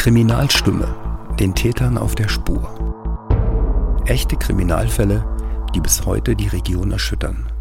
[0.00, 0.96] Kriminalstimme,
[1.38, 4.02] den Tätern auf der Spur.
[4.06, 5.22] Echte Kriminalfälle,
[5.74, 7.52] die bis heute die Region erschüttern.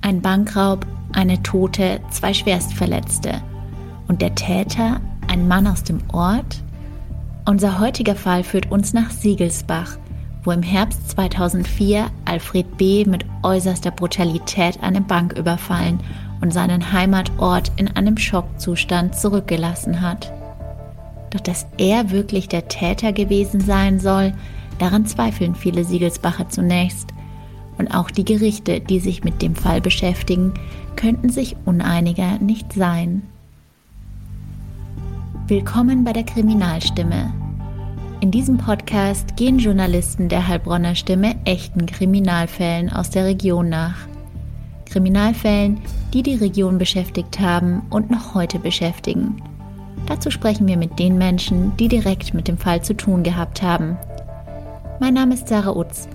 [0.00, 3.42] Ein Bankraub, eine Tote, zwei Schwerstverletzte.
[4.08, 6.64] Und der Täter, ein Mann aus dem Ort?
[7.44, 9.98] Unser heutiger Fall führt uns nach Siegelsbach,
[10.42, 13.04] wo im Herbst 2004 Alfred B.
[13.04, 16.00] mit äußerster Brutalität eine Bank überfallen
[16.40, 20.32] und seinen Heimatort in einem Schockzustand zurückgelassen hat.
[21.30, 24.32] Doch dass er wirklich der Täter gewesen sein soll,
[24.78, 27.10] daran zweifeln viele Siegelsbacher zunächst.
[27.76, 30.54] Und auch die Gerichte, die sich mit dem Fall beschäftigen,
[30.96, 33.22] könnten sich uneiniger nicht sein.
[35.46, 37.32] Willkommen bei der Kriminalstimme.
[38.20, 43.96] In diesem Podcast gehen Journalisten der Heilbronner Stimme echten Kriminalfällen aus der Region nach.
[44.88, 45.80] Kriminalfällen,
[46.12, 49.42] die die Region beschäftigt haben und noch heute beschäftigen.
[50.06, 53.96] Dazu sprechen wir mit den Menschen, die direkt mit dem Fall zu tun gehabt haben.
[55.00, 56.08] Mein Name ist Sarah Utz.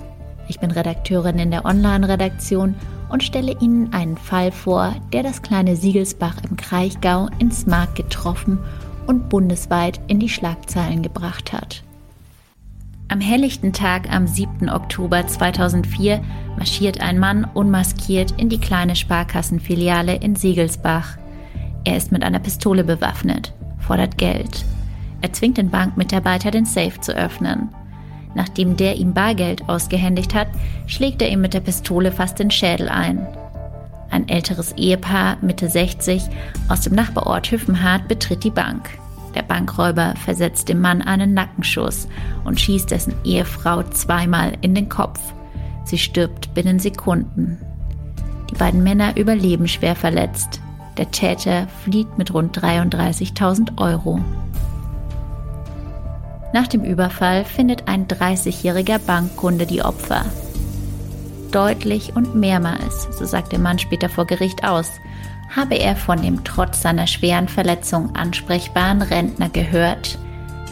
[0.47, 2.75] Ich bin Redakteurin in der Online-Redaktion
[3.09, 8.59] und stelle Ihnen einen Fall vor, der das kleine Siegelsbach im Kraichgau ins Mark getroffen
[9.05, 11.83] und bundesweit in die Schlagzeilen gebracht hat.
[13.13, 14.71] Am helllichten Tag am 7.
[14.71, 16.19] Oktober 2004
[16.57, 21.19] marschiert ein Mann unmaskiert in die kleine Sparkassenfiliale in Siegelsbach.
[21.83, 24.65] Er ist mit einer Pistole bewaffnet, fordert Geld.
[25.21, 27.69] Er zwingt den Bankmitarbeiter, den Safe zu öffnen.
[28.33, 30.47] Nachdem der ihm Bargeld ausgehändigt hat,
[30.87, 33.27] schlägt er ihm mit der Pistole fast den Schädel ein.
[34.09, 36.23] Ein älteres Ehepaar, Mitte 60,
[36.67, 38.89] aus dem Nachbarort Hüffenhardt betritt die Bank.
[39.35, 42.07] Der Bankräuber versetzt dem Mann einen Nackenschuss
[42.43, 45.19] und schießt dessen Ehefrau zweimal in den Kopf.
[45.85, 47.57] Sie stirbt binnen Sekunden.
[48.51, 50.61] Die beiden Männer überleben schwer verletzt.
[50.97, 54.19] Der Täter flieht mit rund 33.000 Euro.
[56.53, 60.23] Nach dem Überfall findet ein 30-jähriger Bankkunde die Opfer.
[61.51, 64.91] Deutlich und mehrmals, so sagt der Mann später vor Gericht aus,
[65.55, 70.17] habe er von dem trotz seiner schweren Verletzung ansprechbaren Rentner gehört.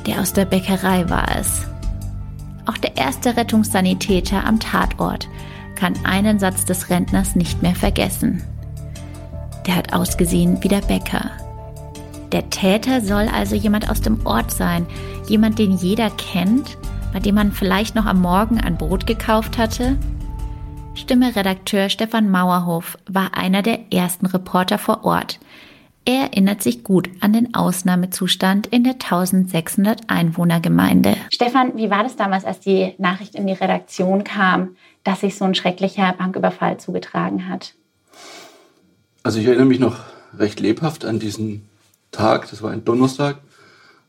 [0.05, 1.67] Der aus der Bäckerei war es.
[2.65, 5.27] Auch der erste Rettungssanitäter am Tatort
[5.75, 8.43] kann einen Satz des Rentners nicht mehr vergessen.
[9.67, 11.31] Der hat ausgesehen wie der Bäcker.
[12.31, 14.85] Der Täter soll also jemand aus dem Ort sein,
[15.27, 16.77] jemand, den jeder kennt,
[17.13, 19.97] bei dem man vielleicht noch am Morgen ein Brot gekauft hatte
[20.93, 25.39] Stimme-Redakteur Stefan Mauerhof war einer der ersten Reporter vor Ort.
[26.03, 31.15] Er erinnert sich gut an den Ausnahmezustand in der 1600 Einwohnergemeinde.
[31.31, 35.45] Stefan, wie war das damals, als die Nachricht in die Redaktion kam, dass sich so
[35.45, 37.75] ein schrecklicher Banküberfall zugetragen hat?
[39.23, 39.99] Also ich erinnere mich noch
[40.37, 41.69] recht lebhaft an diesen
[42.11, 43.37] Tag, das war ein Donnerstag.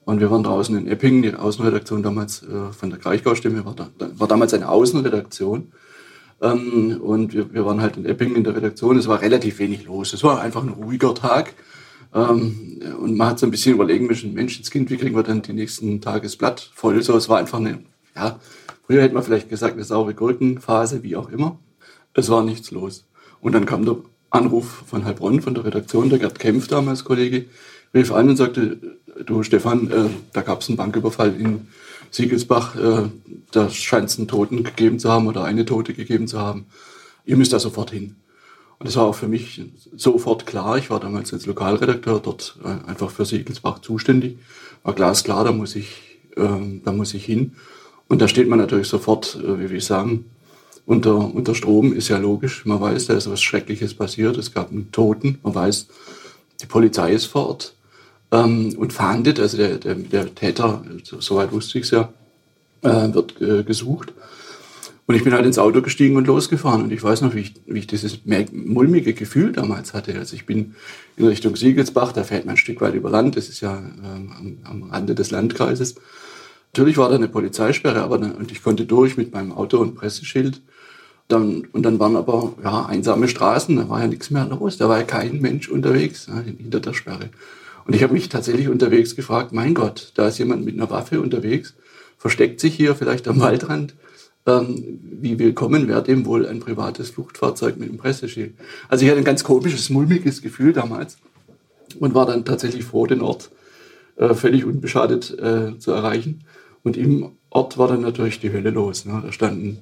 [0.05, 3.89] Und wir waren draußen in Eppingen, die Außenredaktion damals äh, von der Kraichgau-Stimme war, da,
[4.17, 5.73] war damals eine Außenredaktion.
[6.43, 8.99] Ähm, und wir, wir waren halt in Epping in der Redaktion.
[8.99, 10.13] Es war relativ wenig los.
[10.13, 11.55] Es war einfach ein ruhiger Tag.
[12.13, 15.53] Ähm, und man hat so ein bisschen überlegen müssen, Menschenskind, wie kriegen wir dann die
[15.53, 17.03] nächsten Tagesblatt voll?
[17.03, 17.79] So, es war einfach eine,
[18.15, 18.39] ja,
[18.87, 21.59] früher hätte man vielleicht gesagt, eine saure Gurkenphase, wie auch immer.
[22.13, 23.07] Es war nichts los.
[23.41, 23.97] Und dann kam der
[24.31, 27.47] Anruf von Heilbronn, von der Redaktion, der Gerd Kempf damals, Kollege,
[27.95, 28.79] rief an und sagte,
[29.25, 31.69] du Stefan, äh, da gab es einen Banküberfall in
[32.13, 33.09] Siegelsbach, äh,
[33.51, 36.67] da scheint es einen Toten gegeben zu haben oder eine Tote gegeben zu haben.
[37.25, 38.17] Ihr müsst da sofort hin.
[38.79, 39.63] Und das war auch für mich
[39.97, 40.77] sofort klar.
[40.77, 44.39] Ich war damals als Lokalredakteur dort äh, einfach für Siegelsbach zuständig.
[44.83, 45.89] War glasklar, da muss ich,
[46.37, 47.55] äh, da muss ich hin.
[48.09, 50.27] Und da steht man natürlich sofort, äh, wie wir sagen,
[50.85, 52.67] unter, unter Strom, ist ja logisch.
[52.67, 54.37] Man weiß, da ist was Schreckliches passiert.
[54.37, 55.39] Es gab einen Toten.
[55.43, 55.87] Man weiß,
[56.61, 57.75] die Polizei ist vor Ort
[58.33, 59.39] ähm, und fahndet.
[59.39, 62.13] Also der, der, der Täter, soweit wusste ich es ja,
[62.83, 64.13] äh, wird äh, gesucht.
[65.07, 66.83] Und ich bin halt ins Auto gestiegen und losgefahren.
[66.83, 70.15] Und ich weiß noch, wie ich, wie ich dieses mulmige Gefühl damals hatte.
[70.19, 70.75] Also ich bin
[71.17, 73.37] in Richtung Siegelsbach, da fährt man ein Stück weit über Land.
[73.37, 75.97] Das ist ja ähm, am, am Rande des Landkreises.
[76.73, 80.63] Natürlich war da eine Polizeisperre, aber und ich konnte durch mit meinem Auto und Presseschild.
[81.29, 84.89] Dann, und dann waren aber ja, einsame Straßen, da war ja nichts mehr los, da
[84.89, 87.31] war ja kein Mensch unterwegs ja, hinter der Sperre.
[87.87, 91.21] Und ich habe mich tatsächlich unterwegs gefragt, mein Gott, da ist jemand mit einer Waffe
[91.21, 91.75] unterwegs,
[92.19, 93.95] versteckt sich hier vielleicht am Waldrand.
[94.45, 98.55] Ähm, wie willkommen wäre dem wohl ein privates Fluchtfahrzeug mit einem Presseschild.
[98.89, 101.19] Also ich hatte ein ganz komisches, mulmiges Gefühl damals
[102.01, 103.51] und war dann tatsächlich froh, den Ort
[104.17, 106.45] äh, völlig unbeschadet äh, zu erreichen.
[106.83, 109.05] Und im Ort war dann natürlich die Hölle los.
[109.05, 109.23] Ne?
[109.25, 109.79] Da standen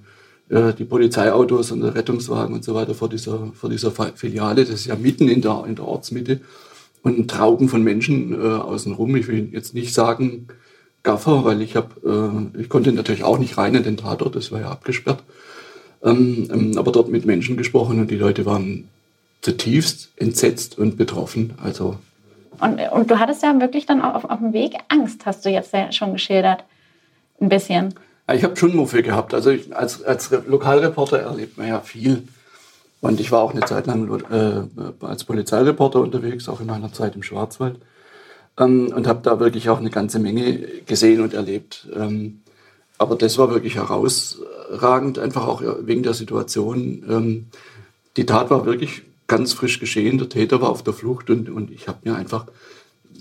[0.51, 4.65] äh, die Polizeiautos und der Rettungswagen und so weiter vor dieser, vor dieser Filiale.
[4.65, 6.41] Das ist ja mitten in der, in der Ortsmitte.
[7.03, 9.17] Und Trauben von Menschen äh, außenrum.
[9.17, 10.49] Ich will jetzt nicht sagen
[11.03, 14.53] Gaffer, weil ich habe, äh, ich konnte natürlich auch nicht rein in den Tatort, das
[14.53, 15.23] war ja abgesperrt.
[16.03, 18.89] Ähm, ähm, aber dort mit Menschen gesprochen und die Leute waren
[19.41, 21.55] zutiefst entsetzt und betroffen.
[21.63, 21.97] Also
[22.61, 25.73] und, und du hattest ja wirklich dann auf, auf dem Weg Angst, hast du jetzt
[25.73, 26.65] ja schon geschildert.
[27.41, 27.95] Ein bisschen.
[28.29, 29.33] Ja, ich habe schon Muffel gehabt.
[29.33, 32.25] Also ich, als, als Lokalreporter erlebt man ja viel.
[33.01, 37.17] Und ich war auch eine Zeit lang äh, als Polizeireporter unterwegs, auch in meiner Zeit
[37.17, 37.79] im Schwarzwald.
[38.59, 41.89] Ähm, und habe da wirklich auch eine ganze Menge gesehen und erlebt.
[41.95, 42.43] Ähm,
[42.99, 47.05] aber das war wirklich herausragend, einfach auch wegen der Situation.
[47.09, 47.47] Ähm,
[48.17, 50.19] die Tat war wirklich ganz frisch geschehen.
[50.19, 52.47] Der Täter war auf der Flucht und, und ich habe mir einfach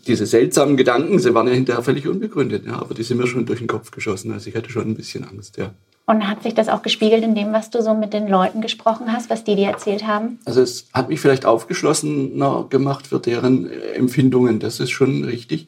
[0.08, 3.46] diese seltsamen Gedanken, sie waren ja hinterher völlig unbegründet, ja, aber die sind mir schon
[3.46, 4.31] durch den Kopf geschossen.
[4.31, 5.74] Also ich hatte schon ein bisschen Angst, ja.
[6.10, 9.14] Und hat sich das auch gespiegelt in dem, was du so mit den Leuten gesprochen
[9.14, 10.40] hast, was die dir erzählt haben?
[10.44, 15.68] Also es hat mich vielleicht aufgeschlossener gemacht für deren Empfindungen, das ist schon richtig.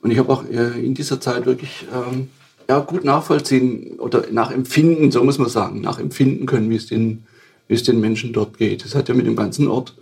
[0.00, 2.30] Und ich habe auch äh, in dieser Zeit wirklich ähm,
[2.68, 7.24] ja, gut nachvollziehen oder nachempfinden, so muss man sagen, nachempfinden können, wie es den
[7.66, 8.84] wie es den Menschen dort geht.
[8.84, 9.94] Das hat ja mit dem ganzen Ort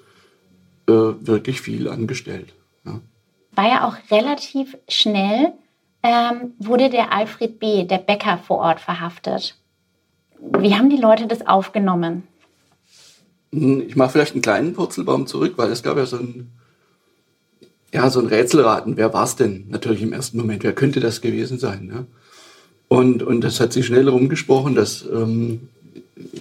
[0.87, 2.55] äh, wirklich viel angestellt.
[2.84, 3.00] Ja.
[3.52, 5.52] War ja auch relativ schnell,
[6.02, 9.57] ähm, wurde der Alfred B., der Bäcker vor Ort, verhaftet.
[10.40, 12.23] Wie haben die Leute das aufgenommen?
[13.52, 16.50] Hm, ich mache vielleicht einen kleinen Purzelbaum zurück, weil es gab ja so ein,
[17.93, 18.96] ja, so ein Rätselraten.
[18.96, 19.67] Wer war es denn?
[19.69, 20.62] Natürlich im ersten Moment.
[20.62, 21.87] Wer könnte das gewesen sein?
[21.87, 22.06] Ne?
[22.88, 25.69] Und, und das hat sich schnell rumgesprochen, dass ähm,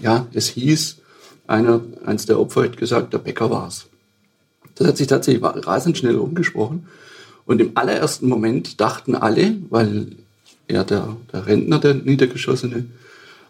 [0.01, 0.97] ja, es hieß,
[1.47, 3.87] einer, eins der Opfer hat gesagt, der Bäcker war's.
[4.75, 6.87] Das hat sich tatsächlich rasend schnell umgesprochen.
[7.45, 10.07] Und im allerersten Moment dachten alle, weil
[10.67, 12.85] er der, der Rentner, der Niedergeschossene,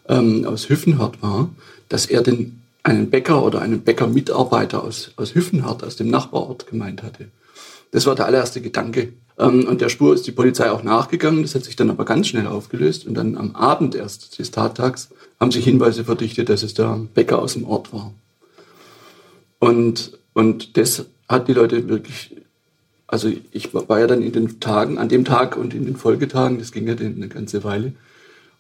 [0.07, 1.49] ähm, aus Hüffenhardt war,
[1.89, 7.03] dass er den, einen Bäcker oder einen Bäckermitarbeiter aus, aus Hüffenhardt, aus dem Nachbarort gemeint
[7.03, 7.27] hatte.
[7.91, 9.13] Das war der allererste Gedanke.
[9.37, 11.41] Ähm, und der Spur ist die Polizei auch nachgegangen.
[11.41, 13.05] Das hat sich dann aber ganz schnell aufgelöst.
[13.05, 15.09] Und dann am Abend erst des Tattags
[15.39, 18.13] haben sich Hinweise verdichtet, dass es der Bäcker aus dem Ort war.
[19.59, 22.35] Und, und das hat die Leute wirklich,
[23.07, 26.59] also ich war ja dann in den Tagen, an dem Tag und in den Folgetagen,
[26.59, 27.93] das ging ja eine ganze Weile,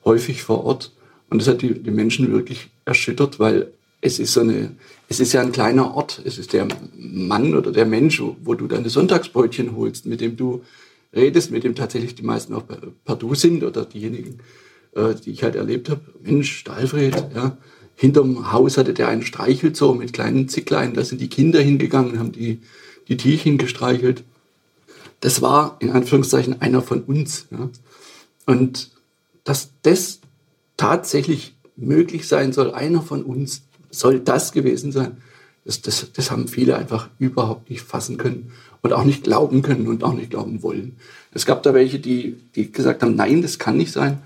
[0.05, 0.91] häufig vor Ort.
[1.29, 3.71] Und das hat die, die Menschen wirklich erschüttert, weil
[4.01, 4.71] es ist so eine,
[5.09, 6.21] es ist ja ein kleiner Ort.
[6.23, 10.63] Es ist der Mann oder der Mensch, wo, du deine Sonntagsbrötchen holst, mit dem du
[11.13, 12.63] redest, mit dem tatsächlich die meisten auch
[13.05, 14.39] per Du sind oder diejenigen,
[14.95, 16.01] äh, die ich halt erlebt habe.
[16.21, 17.57] Mensch, der Alfred, ja.
[17.95, 20.93] Hinterm Haus hatte der einen Streichelzoo mit kleinen Zicklein.
[20.93, 22.59] Da sind die Kinder hingegangen haben die,
[23.07, 24.23] die Tierchen gestreichelt.
[25.19, 27.47] Das war in Anführungszeichen einer von uns.
[27.49, 27.69] Ja.
[28.45, 28.91] Und
[29.43, 30.19] dass das
[30.77, 35.17] tatsächlich möglich sein soll, einer von uns, soll das gewesen sein?
[35.65, 38.51] Das, das, das haben viele einfach überhaupt nicht fassen können
[38.81, 40.95] und auch nicht glauben können und auch nicht glauben wollen.
[41.33, 44.19] Es gab da welche, die, die gesagt haben, nein, das kann nicht sein.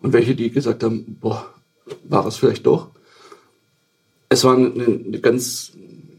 [0.00, 1.46] Und welche, die gesagt haben, boah,
[2.04, 2.88] war es vielleicht doch.
[4.28, 5.72] Es war eine, eine ganz,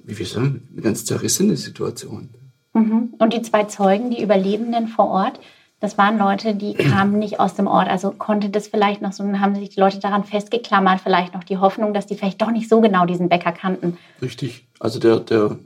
[0.06, 2.30] wie wir sagen, eine ganz zerrissene Situation.
[2.74, 3.14] Mhm.
[3.18, 5.40] Und die zwei Zeugen, die Überlebenden vor Ort,
[5.80, 7.88] das waren Leute, die kamen nicht aus dem Ort.
[7.88, 11.58] Also konnte das vielleicht noch so, haben sich die Leute daran festgeklammert, vielleicht noch die
[11.58, 13.98] Hoffnung, dass die vielleicht doch nicht so genau diesen Bäcker kannten.
[14.22, 14.68] Richtig.
[14.80, 15.58] Also der, der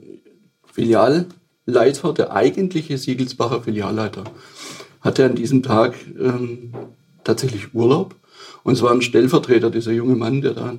[0.66, 4.24] Filialleiter, der eigentliche Siegelsbacher Filialleiter,
[5.00, 6.74] hatte an diesem Tag ähm,
[7.24, 8.14] tatsächlich Urlaub.
[8.64, 10.74] Und es war ein Stellvertreter, dieser junge Mann, der da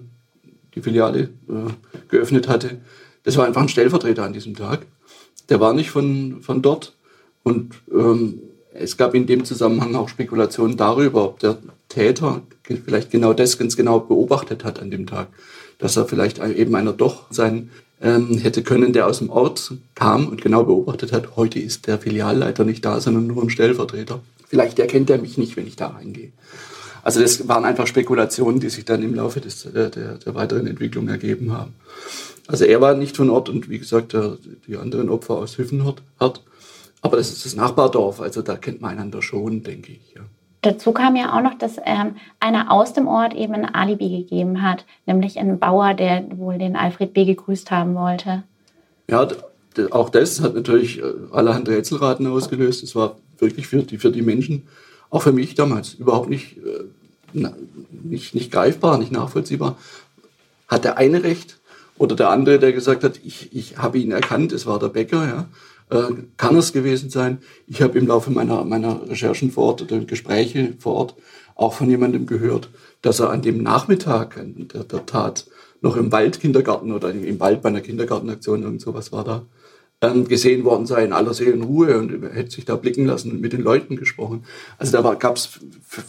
[0.75, 1.71] die Filiale äh,
[2.07, 2.81] geöffnet hatte.
[3.23, 4.85] Das war einfach ein Stellvertreter an diesem Tag.
[5.49, 6.95] Der war nicht von, von dort.
[7.43, 8.39] Und ähm,
[8.73, 11.57] es gab in dem Zusammenhang auch Spekulationen darüber, ob der
[11.89, 15.27] Täter vielleicht genau das ganz genau beobachtet hat an dem Tag.
[15.79, 17.69] Dass er vielleicht eben einer doch sein
[18.01, 21.99] ähm, hätte können, der aus dem Ort kam und genau beobachtet hat, heute ist der
[21.99, 24.21] Filialleiter nicht da, sondern nur ein Stellvertreter.
[24.47, 26.31] Vielleicht erkennt er mich nicht, wenn ich da reingehe.
[27.03, 31.09] Also das waren einfach Spekulationen, die sich dann im Laufe des, der, der weiteren Entwicklung
[31.09, 31.73] ergeben haben.
[32.47, 34.37] Also er war nicht von Ort und wie gesagt, der,
[34.67, 36.01] die anderen Opfer aus Hüffenhardt.
[37.03, 40.13] Aber das ist das Nachbardorf, also da kennt man einander schon, denke ich.
[40.15, 40.21] Ja.
[40.61, 44.61] Dazu kam ja auch noch, dass ähm, einer aus dem Ort eben ein Alibi gegeben
[44.61, 47.25] hat, nämlich ein Bauer, der wohl den Alfred B.
[47.25, 48.43] gegrüßt haben wollte.
[49.09, 49.27] Ja,
[49.91, 52.83] auch das hat natürlich äh, allerhand Rätselraten ausgelöst.
[52.83, 54.65] Es war wirklich für die, für die Menschen,
[55.09, 57.49] auch für mich damals, überhaupt nicht, äh,
[58.01, 59.75] nicht, nicht greifbar, nicht nachvollziehbar.
[60.69, 61.59] Hat der eine recht
[61.97, 65.27] oder der andere, der gesagt hat, ich, ich habe ihn erkannt, es war der Bäcker,
[65.27, 65.45] ja
[66.37, 67.39] kann es gewesen sein.
[67.67, 71.15] Ich habe im Laufe meiner, meiner Recherchen vor Ort oder Gespräche vor Ort
[71.55, 72.69] auch von jemandem gehört,
[73.01, 75.45] dass er an dem Nachmittag der, der Tat
[75.81, 79.45] noch im Waldkindergarten oder im Wald bei einer Kindergartenaktion, irgend sowas war da,
[80.01, 83.53] ähm, gesehen worden sei in aller Seelenruhe und hätte sich da blicken lassen und mit
[83.53, 84.43] den Leuten gesprochen.
[84.77, 85.59] Also da gab es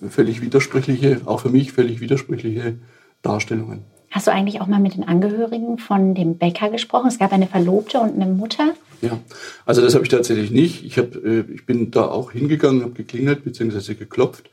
[0.09, 2.79] völlig widersprüchliche, auch für mich völlig widersprüchliche
[3.23, 3.83] Darstellungen.
[4.11, 7.09] Hast du eigentlich auch mal mit den Angehörigen von dem Bäcker gesprochen?
[7.09, 8.75] Es gab eine Verlobte und eine Mutter.
[9.01, 9.21] Ja,
[9.67, 10.85] also das habe ich tatsächlich nicht.
[10.85, 13.95] Ich, hab, äh, ich bin da auch hingegangen, habe geklingelt bzw.
[13.95, 14.51] geklopft.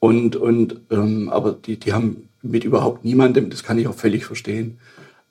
[0.00, 4.26] Und, und ähm, aber die, die haben mit überhaupt niemandem, das kann ich auch völlig
[4.26, 4.78] verstehen,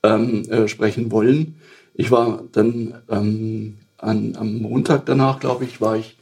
[0.01, 1.55] ähm, äh, sprechen wollen.
[1.93, 6.17] Ich war dann ähm, an, am Montag danach, glaube ich, war ich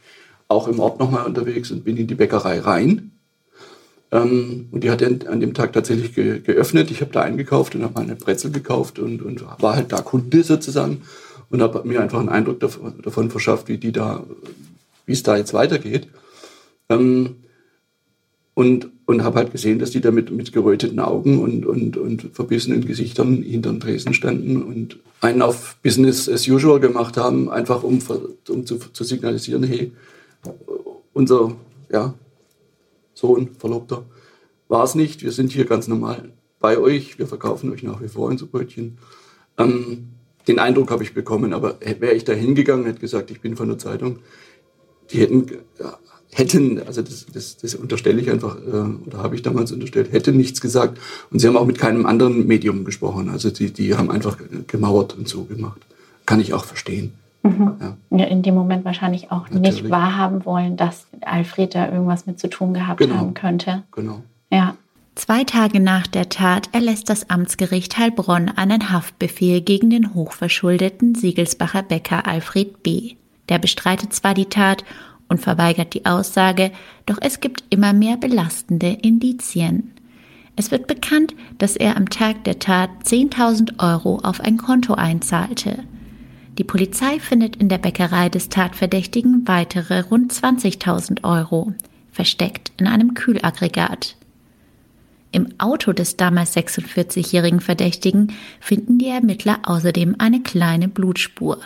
[0.48, 3.12] auch im Ort nochmal unterwegs und bin in die Bäckerei rein.
[4.10, 6.90] Ähm, und die hat an dem Tag tatsächlich ge geöffnet.
[6.90, 10.44] Ich habe da eingekauft und habe meine Brezel gekauft und, und war halt da Kunde
[10.44, 11.02] sozusagen
[11.52, 14.24] und habe mir einfach einen Eindruck davon, verschafft, wie die da,
[15.04, 16.08] wie es da jetzt weitergeht.
[16.88, 17.36] Ähm,
[18.54, 22.30] und, und habe halt gesehen, dass die da mit, mit geröteten Augen und, und, und
[22.32, 27.98] verbissenen Gesichtern hinterm Tresen standen und einen auf Business as usual gemacht haben, einfach um,
[28.48, 29.92] um zu, zu signalisieren, hey,
[31.12, 31.54] unser
[31.90, 32.14] ja,
[33.14, 34.04] Sohn, Verlobter,
[34.68, 36.30] war es nicht, wir sind hier ganz normal
[36.60, 38.98] bei euch, wir verkaufen euch nach wie vor unser Brötchen.
[39.58, 40.08] Ähm,
[40.48, 43.68] den Eindruck habe ich bekommen, aber wäre ich da hingegangen, hätte gesagt, ich bin von
[43.68, 44.18] der Zeitung,
[45.10, 45.46] die hätten
[46.32, 50.32] hätten, also das, das, das unterstelle ich einfach, äh, oder habe ich damals unterstellt, hätte
[50.32, 50.98] nichts gesagt.
[51.30, 53.28] Und sie haben auch mit keinem anderen Medium gesprochen.
[53.28, 55.80] Also die, die haben einfach gemauert und so gemacht.
[56.26, 57.12] Kann ich auch verstehen.
[57.42, 57.96] Mhm.
[58.10, 58.24] Ja.
[58.24, 59.82] In dem Moment wahrscheinlich auch Natürlich.
[59.82, 63.16] nicht wahrhaben wollen, dass Alfred da irgendwas mit zu tun gehabt genau.
[63.16, 63.82] haben könnte.
[63.92, 64.22] Genau.
[64.50, 64.76] Ja.
[65.14, 71.82] Zwei Tage nach der Tat erlässt das Amtsgericht Heilbronn einen Haftbefehl gegen den hochverschuldeten Siegelsbacher
[71.82, 73.16] Bäcker Alfred B.
[73.48, 74.84] Der bestreitet zwar die Tat
[75.28, 76.72] und verweigert die Aussage,
[77.06, 79.92] doch es gibt immer mehr belastende Indizien.
[80.56, 85.84] Es wird bekannt, dass er am Tag der Tat 10.000 Euro auf ein Konto einzahlte.
[86.58, 91.72] Die Polizei findet in der Bäckerei des Tatverdächtigen weitere rund 20.000 Euro,
[92.10, 94.16] versteckt in einem Kühlaggregat.
[95.32, 101.58] Im Auto des damals 46-jährigen Verdächtigen finden die Ermittler außerdem eine kleine Blutspur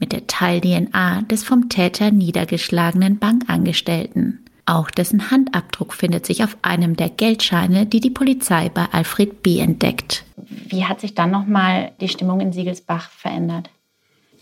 [0.00, 4.42] mit der Teil-DNA des vom Täter niedergeschlagenen Bankangestellten.
[4.64, 9.58] Auch dessen Handabdruck findet sich auf einem der Geldscheine, die die Polizei bei Alfred B.
[9.58, 10.24] entdeckt.
[10.36, 13.68] Wie hat sich dann nochmal die Stimmung in Siegelsbach verändert?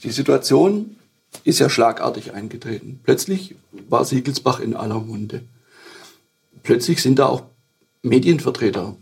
[0.04, 0.96] Die Situation
[1.42, 3.00] ist ja schlagartig eingetreten.
[3.02, 3.56] Plötzlich
[3.88, 5.42] war Siegelsbach in aller Munde.
[6.62, 7.42] Plötzlich sind da auch
[8.02, 8.96] Medienvertreter,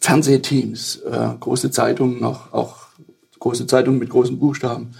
[0.00, 2.86] Fernsehteams, äh, große Zeitungen, auch, auch
[3.38, 4.92] große Zeitungen mit großen Buchstaben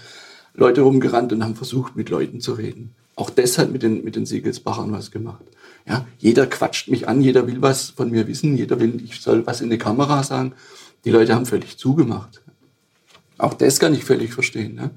[0.53, 2.95] Leute rumgerannt und haben versucht, mit Leuten zu reden.
[3.15, 5.43] Auch das hat mit den, mit den Siegelsbachern was gemacht.
[5.87, 9.45] Ja, jeder quatscht mich an, jeder will was von mir wissen, jeder will, ich soll
[9.45, 10.53] was in die Kamera sagen.
[11.05, 12.41] Die Leute haben völlig zugemacht.
[13.37, 14.75] Auch das kann ich völlig verstehen.
[14.75, 14.91] Ne?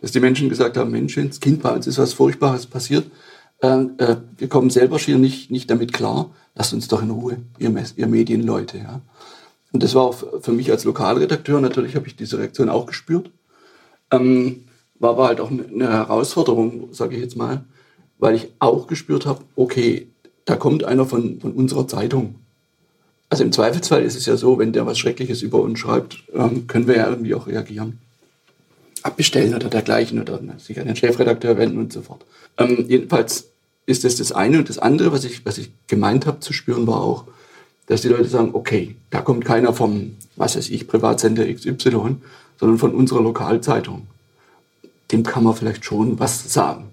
[0.00, 3.10] Dass die Menschen gesagt haben, Mensch, ins Kind bei uns ist was Furchtbares passiert.
[3.60, 6.30] Äh, äh, wir kommen selber schier nicht, nicht damit klar.
[6.54, 8.78] Lasst uns doch in Ruhe, ihr, ihr Medienleute.
[8.78, 9.00] Ja?
[9.72, 13.30] Und das war auch für mich als Lokalredakteur, natürlich habe ich diese Reaktion auch gespürt.
[14.10, 14.64] Ähm,
[14.98, 17.64] war aber halt auch eine Herausforderung, sage ich jetzt mal,
[18.18, 20.08] weil ich auch gespürt habe, okay,
[20.44, 22.36] da kommt einer von, von unserer Zeitung.
[23.28, 26.66] Also im Zweifelsfall ist es ja so, wenn der was Schreckliches über uns schreibt, ähm,
[26.66, 27.98] können wir ja irgendwie auch reagieren.
[29.02, 32.24] Abbestellen oder dergleichen oder sich an den Chefredakteur wenden und so fort.
[32.58, 33.48] Ähm, jedenfalls
[33.86, 34.58] ist das das eine.
[34.58, 37.24] Und das andere, was ich, was ich gemeint habe zu spüren, war auch,
[37.86, 42.16] dass die Leute sagen, okay, da kommt keiner vom, was weiß ich, Privatsender XY,
[42.58, 44.06] sondern von unserer Lokalzeitung
[45.12, 46.90] dem kann man vielleicht schon was sagen.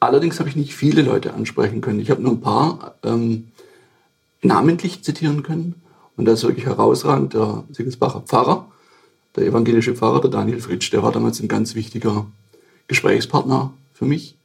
[0.00, 2.00] Allerdings habe ich nicht viele Leute ansprechen können.
[2.00, 3.48] Ich habe nur ein paar ähm,
[4.42, 5.74] namentlich zitieren können.
[6.16, 8.66] Und das ist wirklich herausragend der Siegelsbacher Pfarrer,
[9.36, 12.26] der evangelische Pfarrer, der Daniel Fritsch, der war damals ein ganz wichtiger
[12.88, 14.38] Gesprächspartner für mich.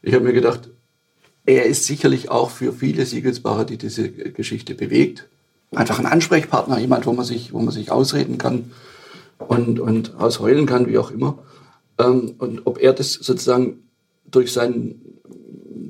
[0.00, 0.70] Ich habe mir gedacht,
[1.44, 5.28] er ist sicherlich auch für viele Siegelsbacher, die diese Geschichte bewegt,
[5.70, 8.70] einfach ein Ansprechpartner, jemand, wo man sich, wo man sich ausreden kann
[9.36, 11.40] und, und ausheulen kann, wie auch immer.
[11.98, 13.82] Ähm, und ob er das sozusagen
[14.30, 15.02] durch seinen,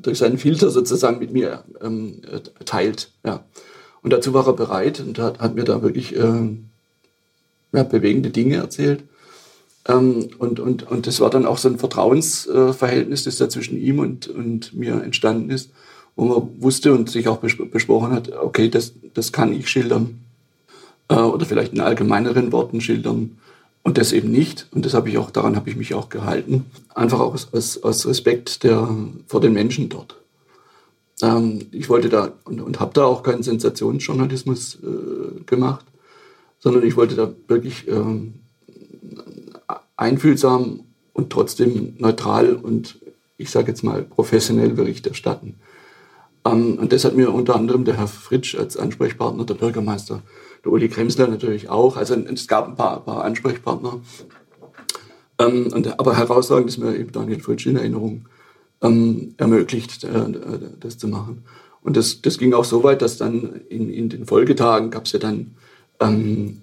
[0.02, 2.22] durch seinen Filter sozusagen mit mir ähm,
[2.64, 3.12] teilt.
[3.24, 3.44] Ja.
[4.02, 6.48] Und dazu war er bereit und hat, hat mir da wirklich äh,
[7.72, 9.04] ja, bewegende Dinge erzählt.
[9.88, 13.98] Ähm, und, und, und das war dann auch so ein Vertrauensverhältnis, das da zwischen ihm
[13.98, 15.70] und, und mir entstanden ist,
[16.14, 20.20] wo man wusste und sich auch besprochen hat, okay, das, das kann ich schildern.
[21.08, 23.38] Äh, oder vielleicht in allgemeineren Worten schildern.
[23.84, 24.68] Und das eben nicht.
[24.70, 26.66] Und das habe ich auch, daran habe ich mich auch gehalten.
[26.94, 28.88] Einfach aus, aus, aus Respekt der,
[29.26, 30.16] vor den Menschen dort.
[31.20, 35.84] Ähm, ich wollte da und, und habe da auch keinen Sensationsjournalismus äh, gemacht,
[36.60, 38.34] sondern ich wollte da wirklich ähm,
[39.96, 40.80] einfühlsam
[41.12, 42.98] und trotzdem neutral und
[43.36, 45.56] ich sage jetzt mal professionell Bericht erstatten.
[46.44, 50.22] Ähm, und das hat mir unter anderem der Herr Fritsch als Ansprechpartner, der Bürgermeister,
[50.64, 51.96] der Uli Kremsler natürlich auch.
[51.96, 54.00] Also es gab ein paar, paar Ansprechpartner.
[55.38, 58.26] Ähm, und, aber herausragend ist mir eben Daniel Fritsch in Erinnerung
[58.80, 60.24] ähm, ermöglicht, äh,
[60.80, 61.44] das zu machen.
[61.82, 65.12] Und das, das ging auch so weit, dass dann in, in den Folgetagen gab es
[65.12, 65.54] ja dann
[66.00, 66.60] ähm,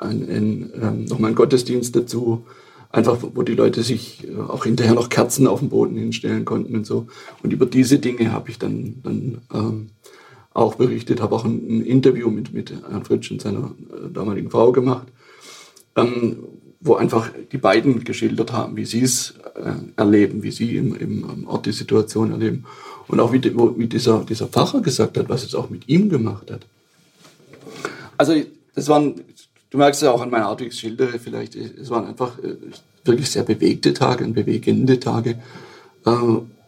[0.00, 2.46] äh, ein, ein, ähm, nochmal einen Gottesdienst dazu,
[2.90, 6.74] einfach wo die Leute sich äh, auch hinterher noch Kerzen auf dem Boden hinstellen konnten
[6.76, 7.06] und so.
[7.42, 9.90] Und über diese Dinge habe ich dann, dann ähm,
[10.54, 14.50] auch berichtet, habe auch ein, ein, Interview mit, mit Herrn Fritsch und seiner äh, damaligen
[14.50, 15.06] Frau gemacht,
[15.96, 16.38] ähm,
[16.80, 21.48] wo einfach die beiden geschildert haben, wie sie es äh, erleben, wie sie im, im
[21.48, 22.64] Ort die Situation erleben.
[23.08, 26.08] Und auch wie, die, wie dieser, dieser Pfarrer gesagt hat, was es auch mit ihm
[26.10, 26.66] gemacht hat.
[28.16, 28.34] Also
[28.74, 29.14] das waren,
[29.70, 32.56] du merkst ja auch an meiner Art, wie ich schildere, vielleicht, es waren einfach äh,
[33.04, 35.38] wirklich sehr bewegte Tage und bewegende Tage.
[36.04, 36.10] Äh,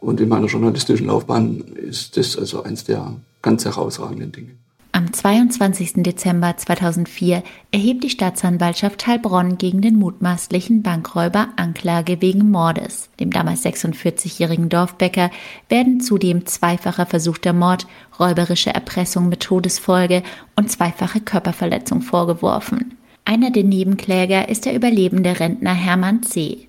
[0.00, 4.50] und in meiner journalistischen Laufbahn ist das also eins der ganz herausragenden Dinge.
[4.92, 6.02] Am 22.
[6.02, 13.08] Dezember 2004 erhebt die Staatsanwaltschaft Heilbronn gegen den mutmaßlichen Bankräuber Anklage wegen Mordes.
[13.20, 15.30] Dem damals 46-jährigen Dorfbäcker
[15.68, 17.86] werden zudem zweifacher versuchter Mord,
[18.18, 20.24] räuberische Erpressung mit Todesfolge
[20.56, 22.96] und zweifache Körperverletzung vorgeworfen.
[23.24, 26.66] Einer der Nebenkläger ist der überlebende Rentner Hermann C.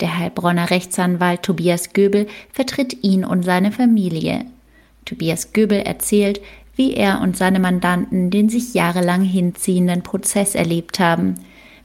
[0.00, 4.46] Der Heilbronner Rechtsanwalt Tobias Göbel vertritt ihn und seine Familie.
[5.04, 6.40] Tobias Göbel erzählt,
[6.82, 11.36] wie er und seine Mandanten den sich jahrelang hinziehenden Prozess erlebt haben,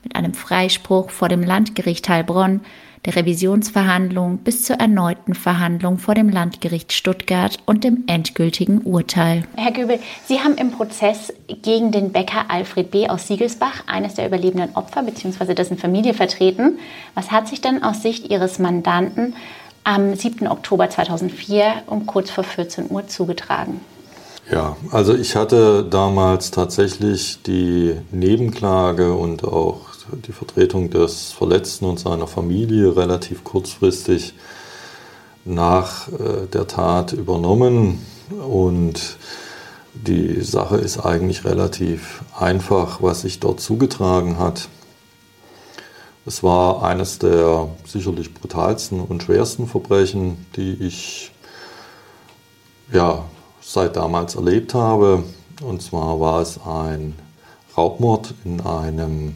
[0.03, 2.61] mit einem Freispruch vor dem Landgericht Heilbronn,
[3.05, 9.43] der Revisionsverhandlung bis zur erneuten Verhandlung vor dem Landgericht Stuttgart und dem endgültigen Urteil.
[9.55, 13.07] Herr Göbel, Sie haben im Prozess gegen den Bäcker Alfred B.
[13.07, 15.53] aus Siegelsbach, eines der überlebenden Opfer bzw.
[15.53, 16.79] dessen Familie, vertreten.
[17.13, 19.35] Was hat sich denn aus Sicht Ihres Mandanten
[19.83, 20.47] am 7.
[20.47, 23.79] Oktober 2004 um kurz vor 14 Uhr zugetragen?
[24.49, 29.81] Ja, also ich hatte damals tatsächlich die Nebenklage und auch
[30.25, 34.35] die Vertretung des Verletzten und seiner Familie relativ kurzfristig
[35.43, 38.05] nach äh, der Tat übernommen
[38.47, 39.17] und
[39.93, 44.69] die Sache ist eigentlich relativ einfach, was sich dort zugetragen hat.
[46.25, 51.31] Es war eines der sicherlich brutalsten und schwersten Verbrechen, die ich
[52.93, 53.25] ja,
[53.67, 55.23] seit damals erlebt habe.
[55.61, 57.13] Und zwar war es ein
[57.75, 59.35] Raubmord in, einem,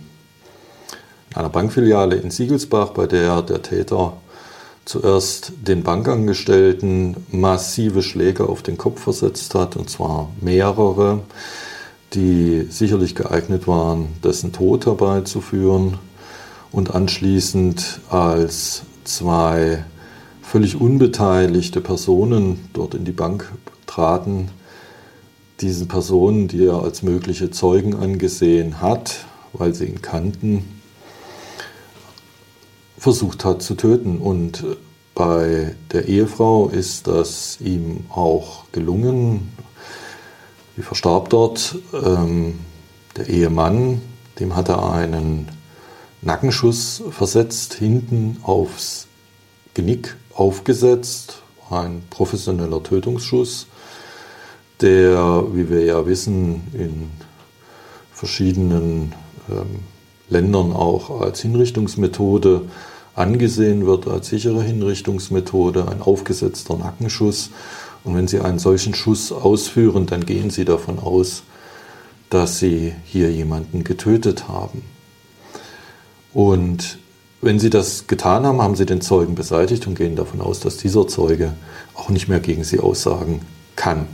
[1.30, 4.14] in einer Bankfiliale in Siegelsbach, bei der der Täter
[4.86, 11.20] zuerst den Bankangestellten massive Schläge auf den Kopf versetzt hat, und zwar mehrere,
[12.14, 15.98] die sicherlich geeignet waren, dessen Tod herbeizuführen
[16.72, 19.86] und anschließend als zwei
[20.42, 23.52] völlig unbeteiligte Personen dort in die Bank
[23.92, 24.50] traten,
[25.60, 30.82] diesen Personen, die er als mögliche Zeugen angesehen hat, weil sie ihn kannten,
[32.98, 34.20] versucht hat zu töten.
[34.20, 34.64] Und
[35.14, 39.52] bei der Ehefrau ist das ihm auch gelungen.
[40.76, 41.78] Sie verstarb dort.
[41.94, 42.60] Ähm,
[43.18, 44.02] der Ehemann,
[44.40, 45.50] dem hat er einen
[46.22, 49.08] Nackenschuss versetzt, hinten aufs
[49.74, 53.68] Genick aufgesetzt, ein professioneller Tötungsschuss
[54.82, 57.10] der, wie wir ja wissen, in
[58.12, 59.14] verschiedenen
[59.50, 59.80] ähm,
[60.30, 62.62] Ländern auch als Hinrichtungsmethode
[63.16, 67.52] angesehen wird, als sichere Hinrichtungsmethode, ein aufgesetzter Nackenschuss.
[68.04, 71.44] Und wenn Sie einen solchen Schuss ausführen, dann gehen Sie davon aus,
[72.30, 74.84] dass Sie hier jemanden getötet haben.
[76.34, 77.00] Und
[77.42, 80.78] wenn Sie das getan haben, haben Sie den Zeugen beseitigt und gehen davon aus, dass
[80.78, 81.54] dieser Zeuge
[81.96, 83.42] auch nicht mehr gegen Sie aussagen
[83.76, 84.08] kann.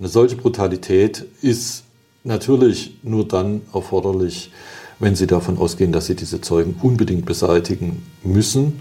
[0.00, 1.84] Eine solche Brutalität ist
[2.24, 4.50] natürlich nur dann erforderlich,
[4.98, 8.80] wenn Sie davon ausgehen, dass Sie diese Zeugen unbedingt beseitigen müssen,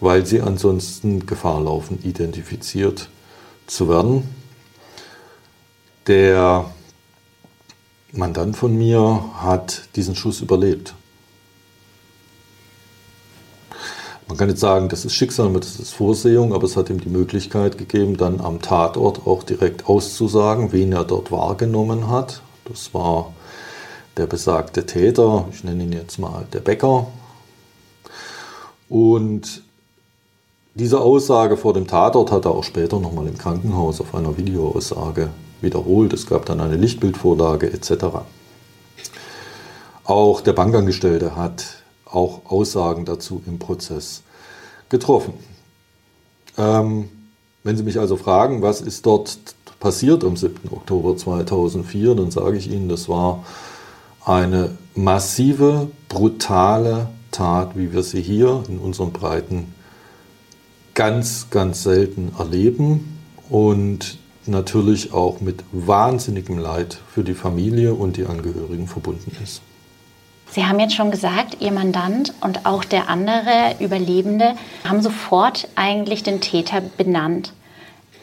[0.00, 3.10] weil sie ansonsten Gefahr laufen, identifiziert
[3.66, 4.24] zu werden.
[6.06, 6.70] Der
[8.12, 10.94] Mandant von mir hat diesen Schuss überlebt.
[14.28, 17.08] Man kann jetzt sagen, das ist Schicksal, das ist Vorsehung, aber es hat ihm die
[17.08, 22.42] Möglichkeit gegeben, dann am Tatort auch direkt auszusagen, wen er dort wahrgenommen hat.
[22.64, 23.32] Das war
[24.16, 27.06] der besagte Täter, ich nenne ihn jetzt mal der Bäcker.
[28.88, 29.62] Und
[30.74, 35.30] diese Aussage vor dem Tatort hat er auch später nochmal im Krankenhaus auf einer Videoaussage
[35.60, 36.12] wiederholt.
[36.12, 38.06] Es gab dann eine Lichtbildvorlage etc.
[40.04, 41.64] Auch der Bankangestellte hat
[42.06, 44.22] auch Aussagen dazu im Prozess
[44.88, 45.34] getroffen.
[46.56, 47.08] Ähm,
[47.64, 49.38] wenn Sie mich also fragen, was ist dort
[49.80, 50.70] passiert am 7.
[50.70, 53.44] Oktober 2004, dann sage ich Ihnen, das war
[54.24, 59.74] eine massive, brutale Tat, wie wir sie hier in unseren Breiten
[60.94, 63.18] ganz, ganz selten erleben
[63.50, 69.60] und natürlich auch mit wahnsinnigem Leid für die Familie und die Angehörigen verbunden ist.
[70.50, 74.54] Sie haben jetzt schon gesagt, Ihr Mandant und auch der andere Überlebende
[74.88, 77.52] haben sofort eigentlich den Täter benannt.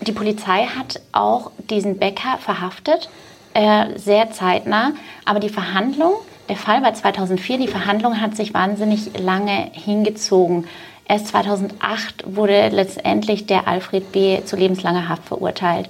[0.01, 3.09] Die Polizei hat auch diesen Bäcker verhaftet,
[3.53, 4.93] äh, sehr zeitnah.
[5.25, 6.13] Aber die Verhandlung,
[6.49, 10.67] der Fall war 2004, die Verhandlung hat sich wahnsinnig lange hingezogen.
[11.07, 14.43] Erst 2008 wurde letztendlich der Alfred B.
[14.43, 15.89] zu lebenslanger Haft verurteilt.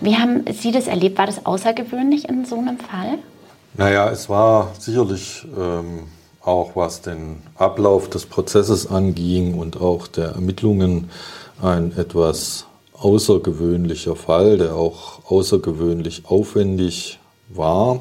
[0.00, 1.18] Wie haben Sie das erlebt?
[1.18, 3.18] War das außergewöhnlich in so einem Fall?
[3.78, 6.08] Naja, es war sicherlich ähm,
[6.42, 11.10] auch, was den Ablauf des Prozesses anging und auch der Ermittlungen,
[11.62, 18.00] ein etwas außergewöhnlicher Fall, der auch außergewöhnlich aufwendig war.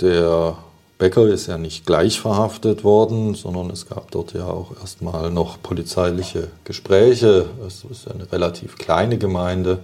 [0.00, 0.58] Der
[0.98, 5.60] Becker ist ja nicht gleich verhaftet worden, sondern es gab dort ja auch erstmal noch
[5.60, 7.46] polizeiliche Gespräche.
[7.66, 9.80] Es ist eine relativ kleine Gemeinde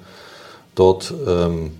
[0.76, 1.12] dort.
[1.26, 1.72] Ähm,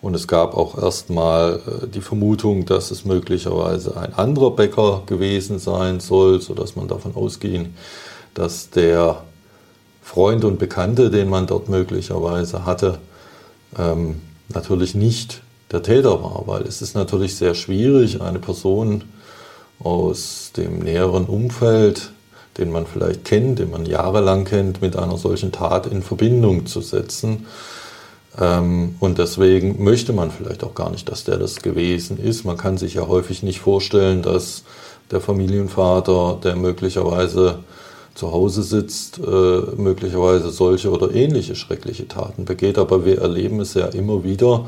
[0.00, 5.58] und es gab auch erstmal äh, die Vermutung, dass es möglicherweise ein anderer Bäcker gewesen
[5.58, 7.74] sein soll, sodass man davon ausging,
[8.34, 9.22] dass der
[10.02, 12.98] Freund und Bekannte, den man dort möglicherweise hatte,
[13.76, 19.04] ähm, natürlich nicht der Täter war, weil es ist natürlich sehr schwierig, eine Person
[19.80, 22.12] aus dem näheren Umfeld,
[22.56, 26.80] den man vielleicht kennt, den man jahrelang kennt, mit einer solchen Tat in Verbindung zu
[26.80, 27.46] setzen.
[28.40, 32.44] Ähm, und deswegen möchte man vielleicht auch gar nicht, dass der das gewesen ist.
[32.44, 34.64] Man kann sich ja häufig nicht vorstellen, dass
[35.10, 37.60] der Familienvater, der möglicherweise
[38.14, 42.78] zu Hause sitzt, äh, möglicherweise solche oder ähnliche schreckliche Taten begeht.
[42.78, 44.66] Aber wir erleben es ja immer wieder,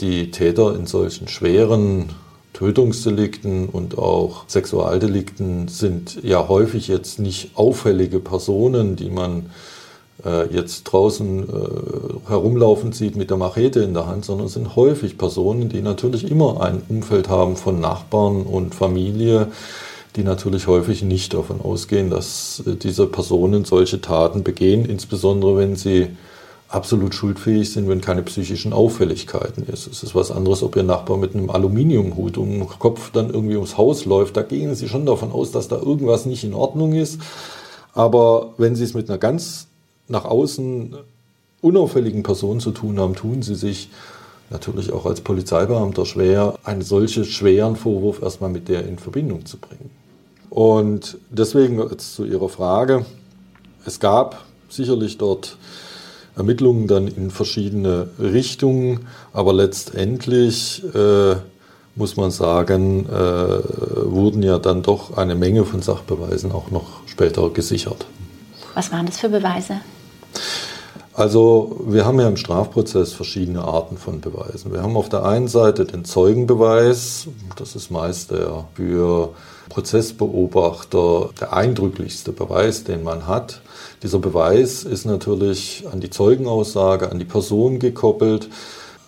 [0.00, 2.10] die Täter in solchen schweren
[2.52, 9.50] Tötungsdelikten und auch Sexualdelikten sind ja häufig jetzt nicht auffällige Personen, die man
[10.52, 15.68] jetzt draußen äh, herumlaufen sieht mit der Machete in der Hand, sondern sind häufig Personen,
[15.68, 19.48] die natürlich immer ein Umfeld haben von Nachbarn und Familie,
[20.16, 25.76] die natürlich häufig nicht davon ausgehen, dass äh, diese Personen solche Taten begehen, insbesondere wenn
[25.76, 26.08] sie
[26.68, 29.86] absolut schuldfähig sind, wenn keine psychischen Auffälligkeiten ist.
[29.86, 33.54] Es ist was anderes, ob ihr Nachbar mit einem Aluminiumhut um den Kopf dann irgendwie
[33.54, 34.36] ums Haus läuft.
[34.36, 37.20] Da gehen sie schon davon aus, dass da irgendwas nicht in Ordnung ist.
[37.94, 39.68] Aber wenn sie es mit einer ganz
[40.08, 40.96] nach außen
[41.60, 43.90] unauffälligen Person zu tun haben, tun sie sich
[44.50, 49.58] natürlich auch als Polizeibeamter schwer, einen solchen schweren Vorwurf erstmal mit der in Verbindung zu
[49.58, 49.90] bringen.
[50.50, 53.04] Und deswegen jetzt zu Ihrer Frage.
[53.84, 55.56] Es gab sicherlich dort
[56.36, 59.00] Ermittlungen dann in verschiedene Richtungen,
[59.32, 61.36] aber letztendlich äh,
[61.96, 67.50] muss man sagen, äh, wurden ja dann doch eine Menge von Sachbeweisen auch noch später
[67.50, 68.06] gesichert.
[68.74, 69.80] Was waren das für Beweise?
[71.18, 74.72] Also wir haben ja im Strafprozess verschiedene Arten von Beweisen.
[74.72, 79.30] Wir haben auf der einen Seite den Zeugenbeweis, das ist meist der für
[79.68, 83.62] Prozessbeobachter der eindrücklichste Beweis, den man hat.
[84.04, 88.48] Dieser Beweis ist natürlich an die Zeugenaussage, an die Person gekoppelt,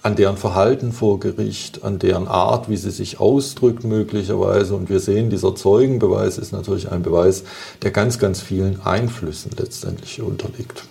[0.02, 4.74] an deren Verhalten vor Gericht, an deren Art, wie sie sich ausdrückt möglicherweise.
[4.74, 7.44] Und wir sehen, dieser Zeugenbeweis ist natürlich ein Beweis,
[7.82, 10.84] der ganz, ganz vielen Einflüssen letztendlich unterliegt.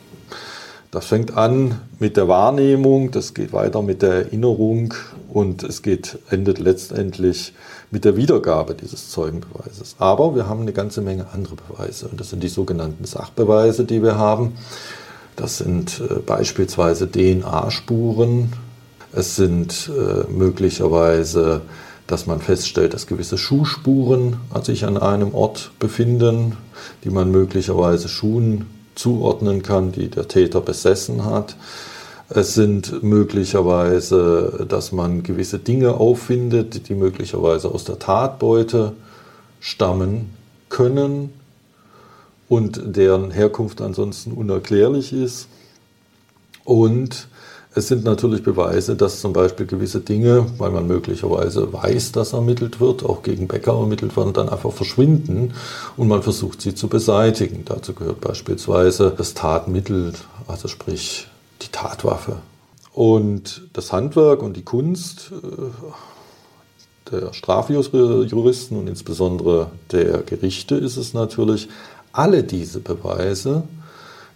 [0.91, 4.95] Das fängt an mit der Wahrnehmung, das geht weiter mit der Erinnerung
[5.31, 7.53] und es geht, endet letztendlich
[7.91, 9.95] mit der Wiedergabe dieses Zeugenbeweises.
[9.99, 14.01] Aber wir haben eine ganze Menge andere Beweise und das sind die sogenannten Sachbeweise, die
[14.01, 14.53] wir haben.
[15.35, 18.53] Das sind äh, beispielsweise DNA-Spuren.
[19.13, 21.61] Es sind äh, möglicherweise,
[22.07, 26.57] dass man feststellt, dass gewisse Schuhspuren sich an einem Ort befinden,
[27.03, 28.65] die man möglicherweise Schuhen
[28.99, 31.55] zuordnen kann, die der Täter besessen hat.
[32.27, 38.91] Es sind möglicherweise, dass man gewisse Dinge auffindet, die möglicherweise aus der Tatbeute
[39.61, 40.29] stammen
[40.67, 41.33] können
[42.49, 45.47] und deren Herkunft ansonsten unerklärlich ist.
[46.65, 47.28] Und
[47.79, 52.79] es sind natürlich Beweise, dass zum Beispiel gewisse Dinge, weil man möglicherweise weiß, dass ermittelt
[52.79, 55.53] wird, auch gegen Bäcker ermittelt werden, dann einfach verschwinden
[55.97, 57.63] und man versucht sie zu beseitigen.
[57.65, 60.13] Dazu gehört beispielsweise das Tatmittel,
[60.47, 61.27] also sprich
[61.61, 62.37] die Tatwaffe.
[62.93, 71.13] Und das Handwerk und die Kunst äh, der Strafjuristen und insbesondere der Gerichte ist es
[71.13, 71.69] natürlich,
[72.11, 73.63] alle diese Beweise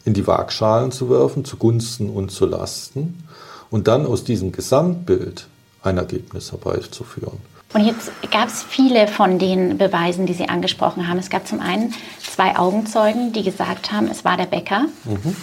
[0.06, 3.24] in die Waagschalen zu werfen, zugunsten und zu Lasten
[3.74, 5.48] und dann aus diesem Gesamtbild
[5.82, 7.40] ein Ergebnis herbeizuführen.
[7.74, 11.18] Und jetzt gab es viele von den Beweisen, die Sie angesprochen haben.
[11.18, 14.82] Es gab zum einen zwei Augenzeugen, die gesagt haben, es war der Bäcker.
[15.06, 15.36] Mhm.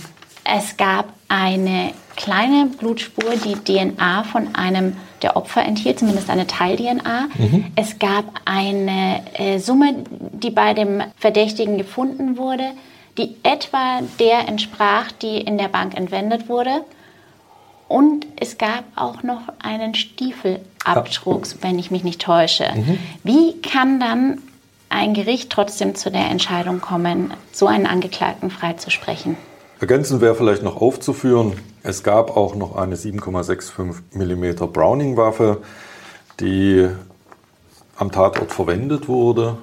[0.44, 7.26] Es gab eine kleine Blutspur, die DNA von einem der Opfer enthielt, zumindest eine Teil-DNA.
[7.36, 7.72] Mhm.
[7.74, 12.70] Es gab eine äh, Summe, die bei dem Verdächtigen gefunden wurde,
[13.18, 16.84] die etwa der entsprach, die in der Bank entwendet wurde.
[17.90, 22.70] Und es gab auch noch einen Stiefelabdruck, wenn ich mich nicht täusche.
[22.72, 22.98] Mhm.
[23.24, 24.38] Wie kann dann
[24.88, 29.36] ein Gericht trotzdem zu der Entscheidung kommen, so einen Angeklagten freizusprechen?
[29.80, 35.60] Ergänzend wäre vielleicht noch aufzuführen, es gab auch noch eine 7,65 mm Browning-Waffe,
[36.38, 36.86] die
[37.96, 39.56] am Tatort verwendet wurde,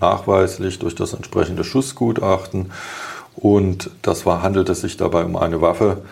[0.00, 2.72] nachweislich durch das entsprechende Schussgutachten.
[3.36, 6.02] Und das war, handelte sich dabei um eine Waffe,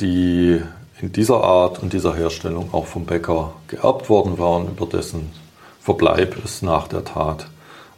[0.00, 0.60] die
[1.00, 5.30] in dieser Art und dieser Herstellung auch vom Bäcker geerbt worden war und über dessen
[5.80, 7.46] Verbleib es nach der Tat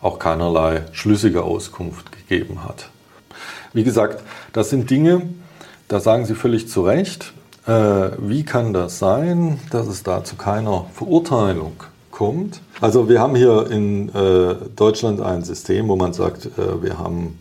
[0.01, 2.91] auch keinerlei schlüssige Auskunft gegeben hat.
[3.73, 5.23] Wie gesagt, das sind Dinge,
[5.89, 7.33] da sagen Sie völlig zu Recht,
[7.67, 11.75] äh, wie kann das sein, dass es da zu keiner Verurteilung
[12.11, 12.61] kommt?
[12.81, 17.39] Also wir haben hier in äh, Deutschland ein System, wo man sagt, äh, wir haben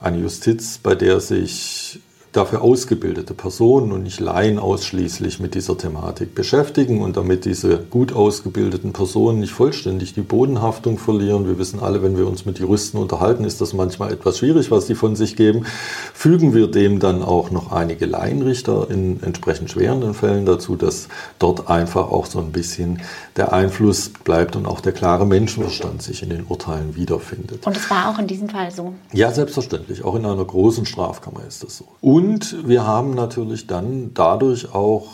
[0.00, 2.00] eine Justiz, bei der sich
[2.36, 8.12] dafür ausgebildete Personen und nicht Laien ausschließlich mit dieser Thematik beschäftigen und damit diese gut
[8.12, 11.46] ausgebildeten Personen nicht vollständig die Bodenhaftung verlieren.
[11.46, 14.86] Wir wissen alle, wenn wir uns mit Juristen unterhalten, ist das manchmal etwas schwierig, was
[14.86, 15.64] die von sich geben.
[16.12, 21.68] Fügen wir dem dann auch noch einige Laienrichter in entsprechend schwerenden Fällen dazu, dass dort
[21.68, 23.00] einfach auch so ein bisschen
[23.36, 27.66] der Einfluss bleibt und auch der klare Menschenverstand sich in den Urteilen wiederfindet.
[27.66, 28.92] Und es war auch in diesem Fall so?
[29.12, 30.04] Ja, selbstverständlich.
[30.04, 31.86] Auch in einer großen Strafkammer ist das so.
[32.00, 35.06] Und und wir haben natürlich dann dadurch auch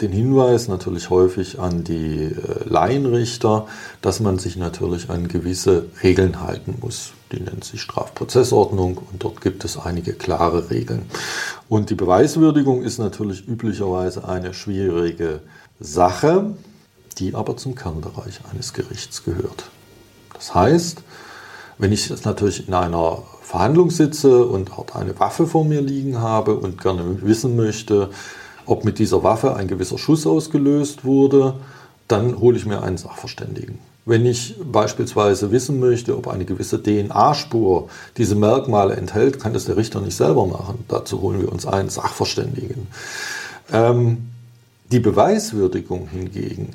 [0.00, 3.66] den Hinweis natürlich häufig an die äh, Laienrichter,
[4.02, 7.12] dass man sich natürlich an gewisse Regeln halten muss.
[7.32, 11.06] Die nennt sich Strafprozessordnung und dort gibt es einige klare Regeln.
[11.68, 15.40] Und die Beweiswürdigung ist natürlich üblicherweise eine schwierige
[15.80, 16.54] Sache,
[17.18, 19.64] die aber zum Kernbereich eines Gerichts gehört.
[20.34, 21.02] Das heißt,
[21.78, 26.20] wenn ich es natürlich in einer Verhandlung sitze und dort eine Waffe vor mir liegen
[26.20, 28.10] habe und gerne wissen möchte,
[28.66, 31.54] ob mit dieser Waffe ein gewisser Schuss ausgelöst wurde,
[32.08, 33.78] dann hole ich mir einen Sachverständigen.
[34.04, 39.76] Wenn ich beispielsweise wissen möchte, ob eine gewisse DNA-Spur diese Merkmale enthält, kann das der
[39.76, 40.84] Richter nicht selber machen.
[40.88, 42.88] Dazu holen wir uns einen Sachverständigen.
[43.72, 44.26] Ähm,
[44.90, 46.70] die Beweiswürdigung hingegen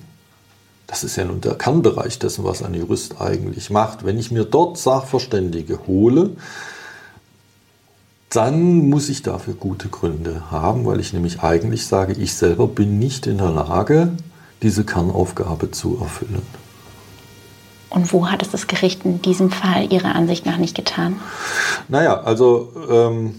[0.91, 4.03] das ist ja nun der Kernbereich dessen, was ein Jurist eigentlich macht.
[4.03, 6.31] Wenn ich mir dort Sachverständige hole,
[8.29, 12.99] dann muss ich dafür gute Gründe haben, weil ich nämlich eigentlich sage, ich selber bin
[12.99, 14.11] nicht in der Lage,
[14.61, 16.41] diese Kernaufgabe zu erfüllen.
[17.89, 21.21] Und wo hat es das Gericht in diesem Fall Ihrer Ansicht nach nicht getan?
[21.87, 23.35] Naja, also ähm,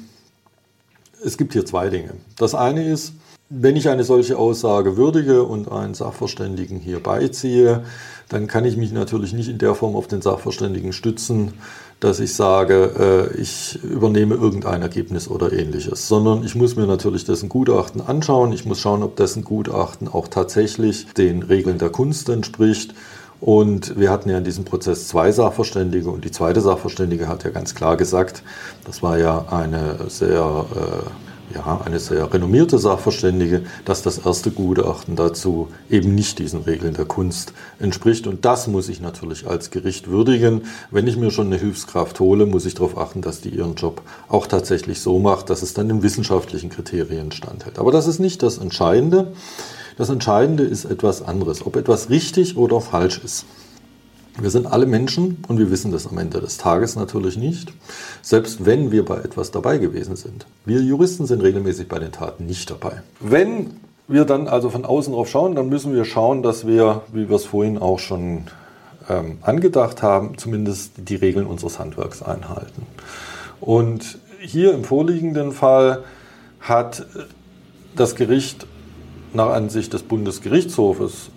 [1.22, 2.14] es gibt hier zwei Dinge.
[2.38, 3.12] Das eine ist,
[3.54, 7.82] wenn ich eine solche Aussage würdige und einen Sachverständigen hier beiziehe,
[8.30, 11.52] dann kann ich mich natürlich nicht in der Form auf den Sachverständigen stützen,
[12.00, 17.26] dass ich sage, äh, ich übernehme irgendein Ergebnis oder ähnliches, sondern ich muss mir natürlich
[17.26, 18.52] dessen Gutachten anschauen.
[18.52, 22.94] Ich muss schauen, ob dessen Gutachten auch tatsächlich den Regeln der Kunst entspricht.
[23.38, 27.50] Und wir hatten ja in diesem Prozess zwei Sachverständige und die zweite Sachverständige hat ja
[27.50, 28.42] ganz klar gesagt,
[28.86, 35.16] das war ja eine sehr äh, ja, eine sehr renommierte Sachverständige, dass das erste Gutachten
[35.16, 38.26] dazu eben nicht diesen Regeln der Kunst entspricht.
[38.26, 40.62] Und das muss ich natürlich als Gericht würdigen.
[40.90, 44.02] Wenn ich mir schon eine Hilfskraft hole, muss ich darauf achten, dass die ihren Job
[44.28, 47.78] auch tatsächlich so macht, dass es dann den wissenschaftlichen Kriterien standhält.
[47.78, 49.32] Aber das ist nicht das Entscheidende.
[49.96, 53.44] Das Entscheidende ist etwas anderes, ob etwas richtig oder falsch ist.
[54.40, 57.72] Wir sind alle Menschen und wir wissen das am Ende des Tages natürlich nicht,
[58.22, 60.46] selbst wenn wir bei etwas dabei gewesen sind.
[60.64, 63.02] Wir Juristen sind regelmäßig bei den Taten nicht dabei.
[63.20, 63.72] Wenn
[64.08, 67.36] wir dann also von außen drauf schauen, dann müssen wir schauen, dass wir, wie wir
[67.36, 68.44] es vorhin auch schon
[69.08, 72.86] ähm, angedacht haben, zumindest die Regeln unseres Handwerks einhalten.
[73.60, 76.04] Und hier im vorliegenden Fall
[76.60, 77.06] hat
[77.94, 78.66] das Gericht
[79.34, 81.30] nach Ansicht des Bundesgerichtshofes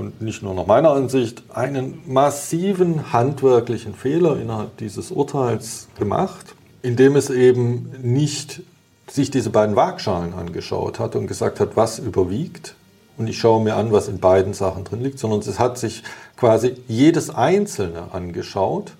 [0.00, 7.16] und nicht nur nach meiner Ansicht einen massiven handwerklichen Fehler innerhalb dieses Urteils gemacht, indem
[7.16, 8.62] es eben nicht
[9.08, 12.76] sich diese beiden Waagschalen angeschaut hat und gesagt hat, was überwiegt.
[13.18, 16.02] Und ich schaue mir an, was in beiden Sachen drin liegt, sondern es hat sich
[16.36, 18.92] quasi jedes Einzelne angeschaut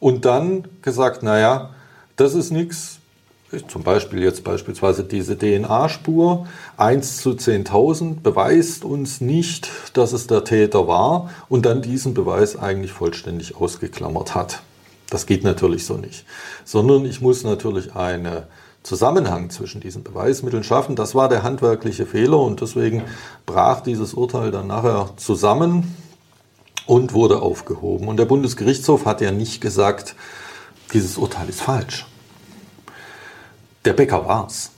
[0.00, 1.70] und dann gesagt, naja,
[2.16, 2.98] das ist nichts,
[3.68, 10.44] zum Beispiel jetzt beispielsweise diese DNA-Spur, 1 zu 10.000 beweist uns nicht, dass es der
[10.44, 14.62] Täter war und dann diesen Beweis eigentlich vollständig ausgeklammert hat.
[15.10, 16.24] Das geht natürlich so nicht,
[16.64, 18.42] sondern ich muss natürlich einen
[18.82, 20.96] Zusammenhang zwischen diesen Beweismitteln schaffen.
[20.96, 23.02] Das war der handwerkliche Fehler und deswegen
[23.46, 25.96] brach dieses Urteil dann nachher zusammen
[26.86, 28.08] und wurde aufgehoben.
[28.08, 30.16] Und der Bundesgerichtshof hat ja nicht gesagt,
[30.92, 32.06] dieses Urteil ist falsch
[33.84, 34.70] der Bäcker war's.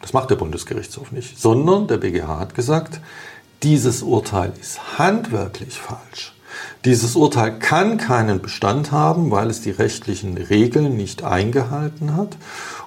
[0.00, 3.00] Das macht der Bundesgerichtshof nicht, sondern der BGH hat gesagt,
[3.62, 6.34] dieses Urteil ist handwerklich falsch.
[6.84, 12.36] Dieses Urteil kann keinen Bestand haben, weil es die rechtlichen Regeln nicht eingehalten hat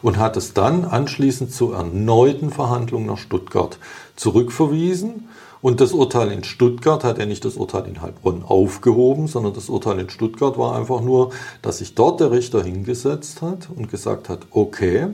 [0.02, 3.78] und hat es dann anschließend zu erneuten Verhandlungen nach Stuttgart
[4.16, 5.28] zurückverwiesen
[5.62, 9.70] und das Urteil in Stuttgart hat ja nicht das Urteil in Heilbronn aufgehoben, sondern das
[9.70, 14.30] Urteil in Stuttgart war einfach nur, dass sich dort der Richter hingesetzt hat und gesagt
[14.30, 15.08] hat, okay,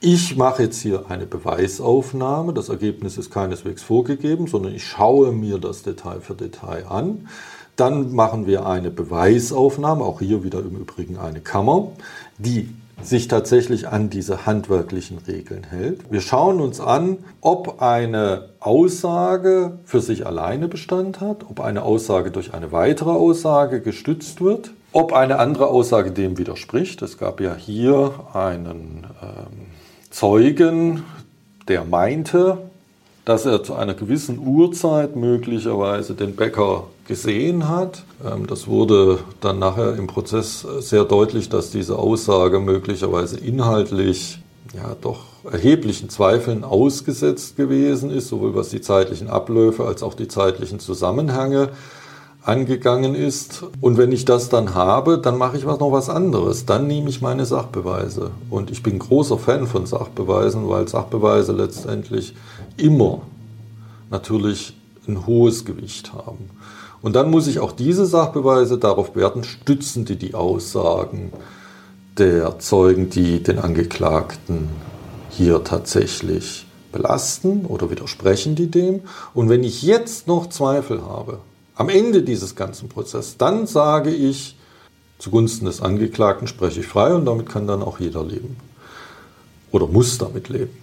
[0.00, 5.58] ich mache jetzt hier eine Beweisaufnahme, das Ergebnis ist keineswegs vorgegeben, sondern ich schaue mir
[5.58, 7.28] das Detail für Detail an.
[7.76, 11.88] Dann machen wir eine Beweisaufnahme, auch hier wieder im Übrigen eine Kammer,
[12.38, 12.68] die
[13.02, 16.10] sich tatsächlich an diese handwerklichen Regeln hält.
[16.10, 22.30] Wir schauen uns an, ob eine Aussage für sich alleine Bestand hat, ob eine Aussage
[22.30, 27.02] durch eine weitere Aussage gestützt wird, ob eine andere Aussage dem widerspricht.
[27.02, 29.66] Es gab ja hier einen ähm,
[30.10, 31.04] Zeugen,
[31.68, 32.58] der meinte,
[33.26, 38.04] dass er zu einer gewissen Uhrzeit möglicherweise den Bäcker gesehen hat.
[38.24, 44.40] Ähm, das wurde dann nachher im Prozess sehr deutlich, dass diese Aussage möglicherweise inhaltlich
[44.74, 50.28] ja doch erheblichen Zweifeln ausgesetzt gewesen ist, sowohl was die zeitlichen Abläufe als auch die
[50.28, 51.70] zeitlichen Zusammenhänge
[52.42, 53.64] angegangen ist.
[53.80, 56.64] Und wenn ich das dann habe, dann mache ich was noch was anderes.
[56.64, 58.30] Dann nehme ich meine Sachbeweise.
[58.50, 62.34] Und ich bin großer Fan von Sachbeweisen, weil Sachbeweise letztendlich
[62.76, 63.22] immer
[64.10, 64.76] natürlich
[65.08, 66.50] ein hohes Gewicht haben.
[67.02, 71.32] Und dann muss ich auch diese Sachbeweise darauf werten, stützen die die Aussagen
[72.18, 74.68] der Zeugen, die den Angeklagten
[75.30, 79.02] hier tatsächlich belasten oder widersprechen die dem.
[79.34, 81.40] Und wenn ich jetzt noch Zweifel habe,
[81.74, 84.56] am Ende dieses ganzen Prozesses, dann sage ich,
[85.18, 88.56] zugunsten des Angeklagten spreche ich frei und damit kann dann auch jeder leben.
[89.72, 90.76] Oder muss damit leben.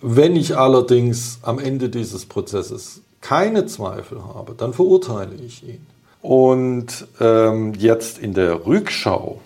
[0.00, 5.86] Wenn ich allerdings am Ende dieses Prozesses keine Zweifel habe, dann verurteile ich ihn.
[6.20, 9.40] Und ähm, jetzt in der Rückschau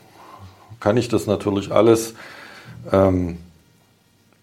[0.81, 2.15] kann ich das natürlich alles
[2.91, 3.39] ähm,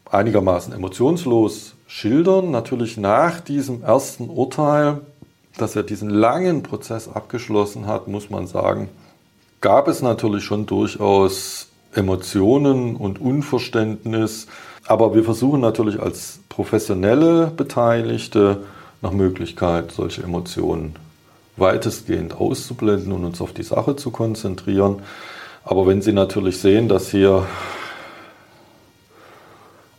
[0.09, 2.51] einigermaßen emotionslos schildern.
[2.51, 5.01] Natürlich nach diesem ersten Urteil,
[5.57, 8.89] dass er diesen langen Prozess abgeschlossen hat, muss man sagen,
[9.61, 14.47] gab es natürlich schon durchaus Emotionen und Unverständnis.
[14.85, 18.63] Aber wir versuchen natürlich als professionelle Beteiligte
[19.03, 20.95] nach Möglichkeit, solche Emotionen
[21.57, 25.03] weitestgehend auszublenden und uns auf die Sache zu konzentrieren.
[25.63, 27.45] Aber wenn Sie natürlich sehen, dass hier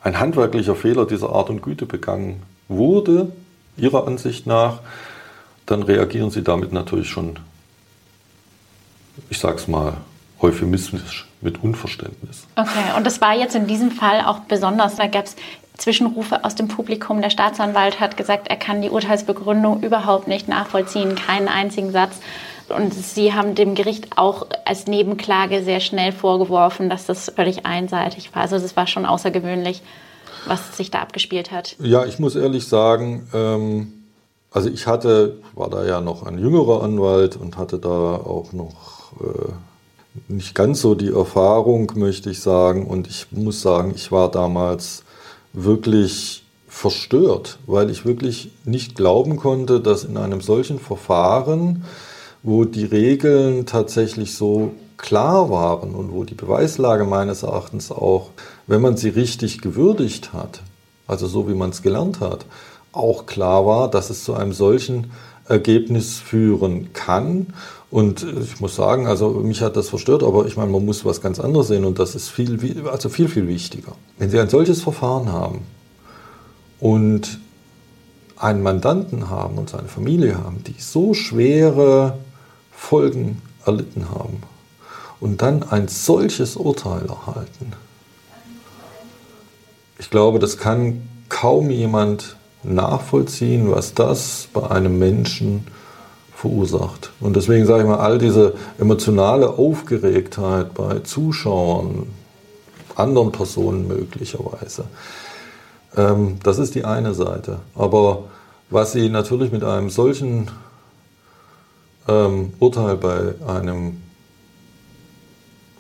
[0.03, 3.31] ein handwerklicher Fehler dieser Art und Güte begangen wurde,
[3.77, 4.81] Ihrer Ansicht nach,
[5.67, 7.39] dann reagieren Sie damit natürlich schon,
[9.31, 9.99] ich sag's mal,
[10.45, 12.47] euphemistisch mit Unverständnis.
[12.57, 14.97] Okay, und das war jetzt in diesem Fall auch besonders.
[14.97, 15.37] Da gab es
[15.77, 17.21] Zwischenrufe aus dem Publikum.
[17.21, 22.21] Der Staatsanwalt hat gesagt, er kann die Urteilsbegründung überhaupt nicht nachvollziehen, keinen einzigen Satz.
[22.69, 28.35] Und Sie haben dem Gericht auch als Nebenklage sehr schnell vorgeworfen, dass das völlig einseitig
[28.35, 28.43] war.
[28.43, 29.83] Also das war schon außergewöhnlich,
[30.47, 31.77] was sich da abgespielt hat.
[31.81, 33.93] Ja, ich muss ehrlich sagen, ähm,
[34.51, 39.13] also ich hatte, war da ja noch ein jüngerer Anwalt und hatte da auch noch
[39.21, 39.53] äh,
[40.29, 42.87] nicht ganz so die Erfahrung, möchte ich sagen.
[42.87, 45.03] Und ich muss sagen, ich war damals
[45.53, 51.85] wirklich verstört, weil ich wirklich nicht glauben konnte, dass in einem solchen Verfahren,
[52.43, 58.31] wo die Regeln tatsächlich so klar waren und wo die Beweislage meines Erachtens auch,
[58.67, 60.63] wenn man sie richtig gewürdigt hat,
[61.07, 62.45] also so wie man es gelernt hat,
[62.93, 65.13] auch klar war, dass es zu einem solchen
[65.49, 67.49] Ergebnis führen kann.
[67.95, 71.21] Und ich muss sagen, also mich hat das verstört, aber ich meine, man muss was
[71.21, 73.93] ganz anderes sehen und das ist viel, also viel, viel wichtiger.
[74.19, 75.61] Wenn Sie ein solches Verfahren haben
[76.81, 77.39] und
[78.37, 82.19] einen Mandanten haben und seine Familie haben, die so schwere
[82.73, 84.43] Folgen erlitten haben
[85.21, 87.75] und dann ein solches Urteil erhalten,
[90.01, 92.35] ich glaube, das kann kaum jemand
[92.65, 95.69] nachvollziehen, was das bei einem Menschen
[96.35, 97.13] verursacht.
[97.21, 102.07] Und deswegen sage ich mal, all diese emotionale Aufgeregtheit bei Zuschauern,
[102.97, 104.85] anderen Personen möglicherweise,
[105.97, 107.59] ähm, das ist die eine Seite.
[107.75, 108.25] Aber
[108.71, 110.51] was sie natürlich mit einem solchen
[112.09, 114.03] ähm, Urteil bei einem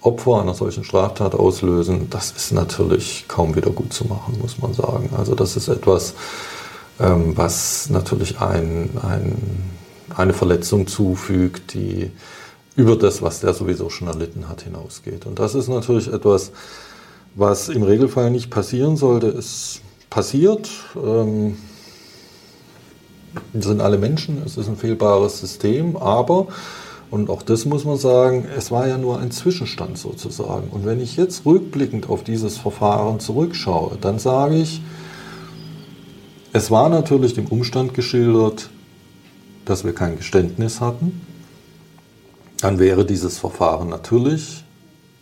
[0.01, 4.75] Opfer einer solchen Straftat auslösen, das ist natürlich kaum wieder gut zu machen, muss man
[4.75, 5.11] sagen.
[5.17, 6.15] Also das ist etwas,
[7.01, 9.71] ähm, was natürlich ein, ein,
[10.17, 12.11] eine Verletzung zufügt, die
[12.77, 15.27] über das, was der sowieso schon erlitten hat, hinausgeht.
[15.27, 16.53] Und das ist natürlich etwas,
[17.35, 19.29] was im Regelfall nicht passieren sollte.
[19.29, 20.69] Es passiert.
[20.97, 21.57] Ähm,
[23.53, 26.49] sind alle Menschen, es ist ein fehlbares System, aber,
[27.11, 30.69] und auch das muss man sagen, es war ja nur ein Zwischenstand sozusagen.
[30.71, 34.81] Und wenn ich jetzt rückblickend auf dieses Verfahren zurückschaue, dann sage ich,
[36.53, 38.71] es war natürlich dem Umstand geschildert,
[39.65, 41.21] dass wir kein Geständnis hatten.
[42.61, 44.65] Dann wäre dieses Verfahren natürlich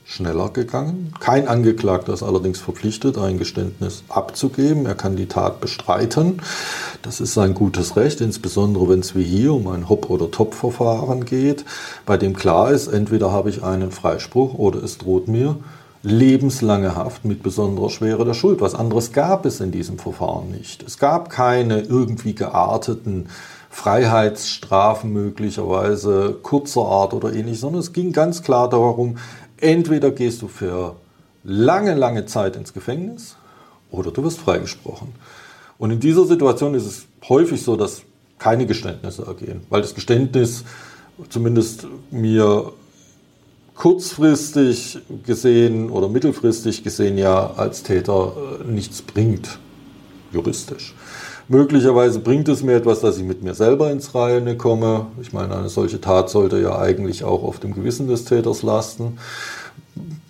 [0.04, 1.12] schneller gegangen.
[1.20, 4.84] Kein Angeklagter ist allerdings verpflichtet, ein Geständnis abzugeben.
[4.84, 6.42] Er kann die Tat bestreiten.
[7.02, 11.24] Das ist sein gutes Recht, insbesondere wenn es wie hier um ein Hop- oder Top-Verfahren
[11.24, 11.64] geht,
[12.04, 15.56] bei dem klar ist, entweder habe ich einen Freispruch oder es droht mir
[16.02, 18.60] lebenslange Haft mit besonderer Schwere der Schuld.
[18.60, 20.82] Was anderes gab es in diesem Verfahren nicht.
[20.82, 23.28] Es gab keine irgendwie gearteten
[23.72, 29.16] Freiheitsstrafen möglicherweise kurzer Art oder ähnlich, sondern es ging ganz klar darum,
[29.62, 30.96] Entweder gehst du für
[31.44, 33.36] lange, lange Zeit ins Gefängnis
[33.92, 35.14] oder du wirst freigesprochen.
[35.78, 38.02] Und in dieser Situation ist es häufig so, dass
[38.40, 40.64] keine Geständnisse ergehen, weil das Geständnis
[41.28, 42.72] zumindest mir
[43.76, 49.60] kurzfristig gesehen oder mittelfristig gesehen ja als Täter äh, nichts bringt,
[50.32, 50.92] juristisch.
[51.48, 55.06] Möglicherweise bringt es mir etwas, dass ich mit mir selber ins Reine komme.
[55.20, 59.18] Ich meine, eine solche Tat sollte ja eigentlich auch auf dem Gewissen des Täters lasten.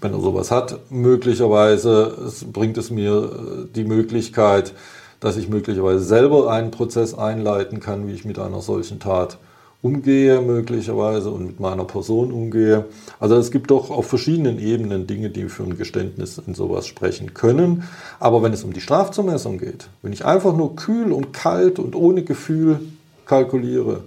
[0.01, 2.17] Wenn er sowas hat, möglicherweise
[2.53, 4.73] bringt es mir äh, die Möglichkeit,
[5.21, 9.39] dass ich möglicherweise selber einen Prozess einleiten kann, wie ich mit einer solchen Tat
[9.83, 12.87] umgehe möglicherweise und mit meiner Person umgehe.
[13.18, 17.35] Also es gibt doch auf verschiedenen Ebenen Dinge, die für ein Geständnis in sowas sprechen
[17.35, 17.83] können.
[18.20, 21.97] Aber wenn es um die Strafzumessung geht, wenn ich einfach nur kühl und kalt und
[21.97, 22.78] ohne Gefühl
[23.26, 24.05] kalkuliere,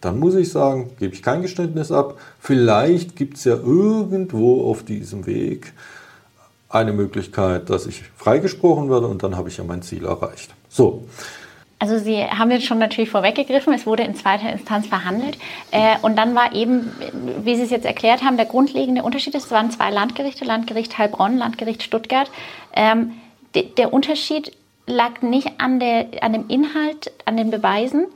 [0.00, 2.18] dann muss ich sagen, gebe ich kein Geständnis ab.
[2.38, 5.72] Vielleicht gibt es ja irgendwo auf diesem Weg
[6.68, 10.54] eine Möglichkeit, dass ich freigesprochen werde und dann habe ich ja mein Ziel erreicht.
[10.68, 11.04] So,
[11.78, 15.38] also Sie haben jetzt schon natürlich vorweggegriffen, es wurde in zweiter Instanz verhandelt.
[15.70, 16.90] Äh, und dann war eben,
[17.42, 21.38] wie Sie es jetzt erklärt haben, der grundlegende Unterschied, es waren zwei Landgerichte, Landgericht Heilbronn,
[21.38, 22.30] Landgericht Stuttgart.
[22.74, 23.12] Ähm,
[23.54, 24.52] de, der Unterschied
[24.86, 28.06] lag nicht an, der, an dem Inhalt, an den Beweisen,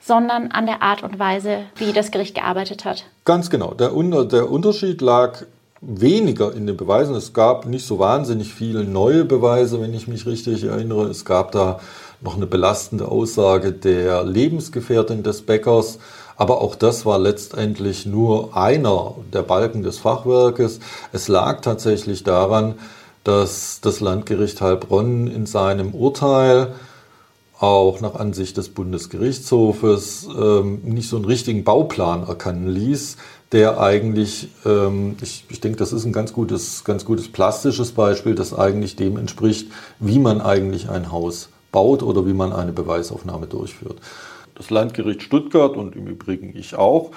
[0.00, 3.04] sondern an der Art und Weise, wie das Gericht gearbeitet hat.
[3.24, 3.74] Ganz genau.
[3.74, 3.90] Der,
[4.24, 5.42] der Unterschied lag
[5.80, 7.14] weniger in den Beweisen.
[7.14, 11.08] Es gab nicht so wahnsinnig viele neue Beweise, wenn ich mich richtig erinnere.
[11.08, 11.80] Es gab da
[12.20, 15.98] noch eine belastende Aussage der Lebensgefährtin des Bäckers.
[16.36, 20.80] Aber auch das war letztendlich nur einer der Balken des Fachwerkes.
[21.12, 22.74] Es lag tatsächlich daran,
[23.24, 26.74] dass das Landgericht Heilbronn in seinem Urteil
[27.58, 33.16] auch nach Ansicht des Bundesgerichtshofes ähm, nicht so einen richtigen Bauplan erkennen ließ,
[33.52, 38.34] der eigentlich, ähm, ich, ich denke, das ist ein ganz gutes, ganz gutes plastisches Beispiel,
[38.34, 43.46] das eigentlich dem entspricht, wie man eigentlich ein Haus baut oder wie man eine Beweisaufnahme
[43.46, 43.98] durchführt.
[44.54, 47.10] Das Landgericht Stuttgart und im Übrigen ich auch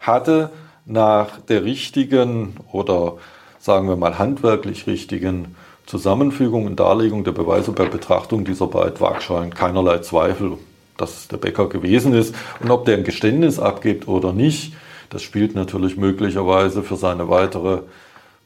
[0.00, 0.50] hatte
[0.86, 3.14] nach der richtigen oder
[3.58, 5.54] sagen wir mal handwerklich richtigen
[5.86, 10.56] Zusammenfügung und Darlegung der Beweise bei Betrachtung dieser beiden Waagschalen keinerlei Zweifel,
[10.96, 12.34] dass es der Bäcker gewesen ist.
[12.60, 14.72] Und ob der ein Geständnis abgibt oder nicht,
[15.10, 17.80] das spielt natürlich möglicherweise für seinen weitere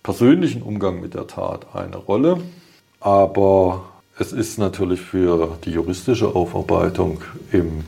[0.03, 2.39] persönlichen Umgang mit der Tat eine Rolle.
[3.01, 3.85] Aber
[4.19, 7.85] es ist natürlich für die juristische Aufarbeitung im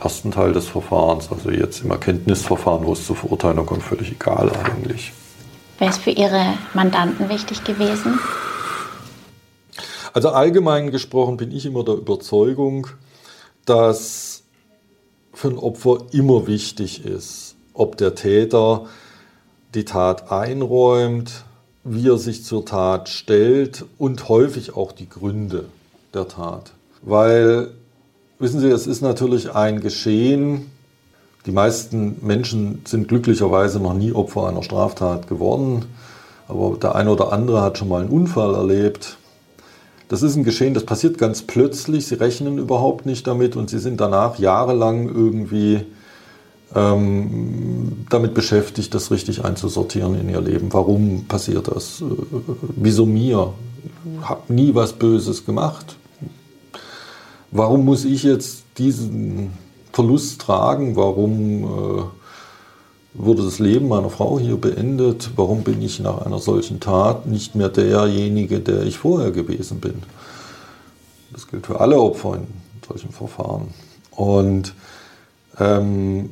[0.00, 4.50] ersten Teil des Verfahrens, also jetzt im Erkenntnisverfahren, wo es zur Verurteilung kommt, völlig egal
[4.64, 5.12] eigentlich.
[5.78, 8.18] Wäre es für Ihre Mandanten wichtig gewesen?
[10.12, 12.86] Also allgemein gesprochen bin ich immer der Überzeugung,
[13.64, 14.44] dass
[15.32, 18.86] für ein Opfer immer wichtig ist, ob der Täter
[19.74, 21.44] die Tat einräumt,
[21.88, 25.66] wie er sich zur Tat stellt und häufig auch die Gründe
[26.12, 26.72] der Tat.
[27.02, 27.70] Weil,
[28.40, 30.66] wissen Sie, es ist natürlich ein Geschehen,
[31.46, 35.84] die meisten Menschen sind glücklicherweise noch nie Opfer einer Straftat geworden,
[36.48, 39.16] aber der eine oder andere hat schon mal einen Unfall erlebt.
[40.08, 43.78] Das ist ein Geschehen, das passiert ganz plötzlich, sie rechnen überhaupt nicht damit und sie
[43.78, 45.84] sind danach jahrelang irgendwie
[46.74, 50.72] ähm, damit beschäftigt, das richtig einzusortieren in ihr Leben.
[50.72, 52.00] Warum passiert das?
[52.00, 52.04] Äh,
[52.76, 53.52] wieso mir?
[54.22, 55.96] Habe nie was Böses gemacht.
[57.50, 59.52] Warum muss ich jetzt diesen
[59.92, 60.96] Verlust tragen?
[60.96, 62.02] Warum äh,
[63.14, 65.30] wurde das Leben meiner Frau hier beendet?
[65.36, 70.02] Warum bin ich nach einer solchen Tat nicht mehr derjenige, der ich vorher gewesen bin?
[71.32, 72.46] Das gilt für alle Opfer in
[72.86, 73.68] solchen Verfahren.
[74.10, 74.74] Und
[75.58, 76.28] ähm,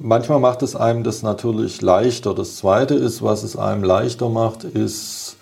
[0.00, 2.34] manchmal macht es einem das natürlich leichter.
[2.34, 5.36] Das Zweite ist, was es einem leichter macht, ist,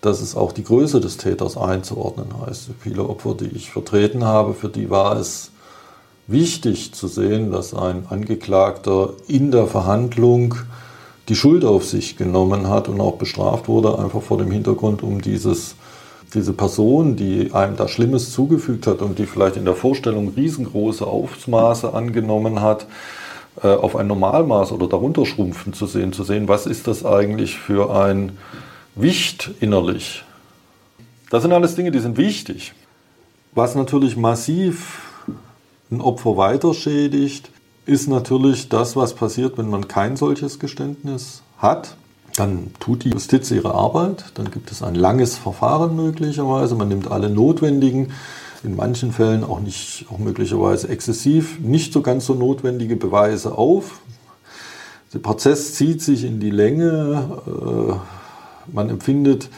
[0.00, 2.70] dass es auch die Größe des Täters einzuordnen heißt.
[2.80, 5.50] Viele Opfer, die ich vertreten habe, für die war es
[6.26, 10.54] wichtig zu sehen, dass ein Angeklagter in der Verhandlung
[11.28, 15.22] die Schuld auf sich genommen hat und auch bestraft wurde, einfach vor dem Hintergrund, um
[15.22, 15.74] dieses,
[16.34, 21.06] diese Person, die einem da Schlimmes zugefügt hat und die vielleicht in der Vorstellung riesengroße
[21.06, 22.86] Aufmaße angenommen hat,
[23.62, 27.56] äh, auf ein Normalmaß oder darunter schrumpfen zu sehen, zu sehen, was ist das eigentlich
[27.56, 28.32] für ein
[28.96, 30.24] Wicht innerlich.
[31.30, 32.74] Das sind alles Dinge, die sind wichtig.
[33.52, 35.02] Was natürlich massiv
[35.90, 37.50] ein Opfer weiter schädigt,
[37.86, 41.96] ist natürlich das, was passiert, wenn man kein solches Geständnis hat.
[42.36, 47.10] Dann tut die Justiz ihre Arbeit, dann gibt es ein langes Verfahren möglicherweise, man nimmt
[47.10, 48.12] alle notwendigen,
[48.64, 54.00] in manchen Fällen auch nicht, auch möglicherweise exzessiv, nicht so ganz so notwendige Beweise auf.
[55.12, 59.48] Der Prozess zieht sich in die Länge, äh, man empfindet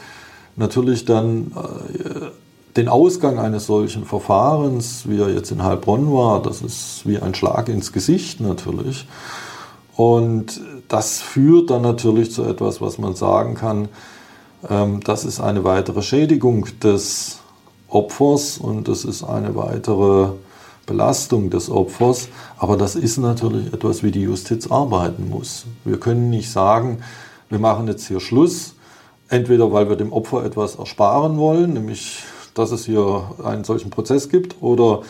[0.55, 2.27] natürlich dann äh,
[2.75, 7.33] den Ausgang eines solchen Verfahrens, wie er jetzt in Heilbronn war, das ist wie ein
[7.33, 9.07] Schlag ins Gesicht natürlich.
[9.97, 13.89] Und das führt dann natürlich zu etwas, was man sagen kann,
[14.69, 17.39] ähm, das ist eine weitere Schädigung des
[17.89, 20.29] Opfers und das ist eine weitere
[20.85, 22.29] Belastung des Opfers.
[22.57, 25.65] Aber das ist natürlich etwas, wie die Justiz arbeiten muss.
[25.83, 26.99] Wir können nicht sagen,
[27.49, 28.75] wir machen jetzt hier Schluss,
[29.29, 32.23] entweder weil wir dem Opfer etwas ersparen wollen, nämlich
[32.53, 35.01] dass es hier einen solchen Prozess gibt oder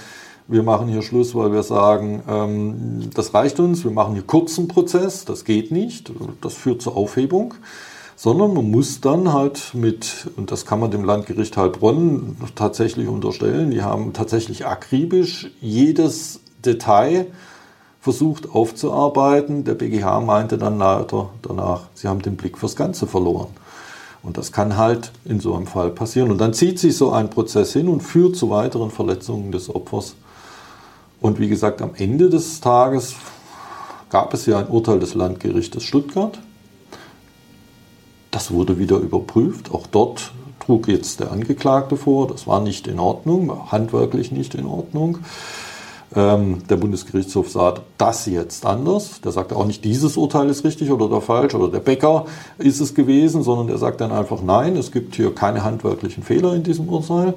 [0.48, 4.68] wir machen hier Schluss, weil wir sagen, ähm, das reicht uns, wir machen hier kurzen
[4.68, 7.54] Prozess, das geht nicht, das führt zur Aufhebung,
[8.16, 13.72] sondern man muss dann halt mit, und das kann man dem Landgericht Heilbronn tatsächlich unterstellen,
[13.72, 17.28] die haben tatsächlich akribisch jedes Detail
[18.00, 19.66] versucht aufzuarbeiten.
[19.66, 23.50] Der BGH meinte dann leider danach, sie haben den Blick fürs Ganze verloren.
[24.24, 26.32] Und das kann halt in so einem Fall passieren.
[26.32, 30.16] Und dann zieht sich so ein Prozess hin und führt zu weiteren Verletzungen des Opfers.
[31.22, 33.16] Und wie gesagt, am Ende des Tages
[34.10, 36.40] gab es ja ein Urteil des Landgerichtes Stuttgart.
[38.32, 39.72] Das wurde wieder überprüft.
[39.72, 44.66] Auch dort trug jetzt der Angeklagte vor, das war nicht in Ordnung, handwerklich nicht in
[44.66, 45.20] Ordnung.
[46.16, 49.22] Ähm, der Bundesgerichtshof sah das jetzt anders.
[49.22, 52.26] Der sagte auch nicht, dieses Urteil ist richtig oder der falsch oder der Bäcker
[52.58, 56.54] ist es gewesen, sondern der sagt dann einfach, nein, es gibt hier keine handwerklichen Fehler
[56.54, 57.34] in diesem Urteil.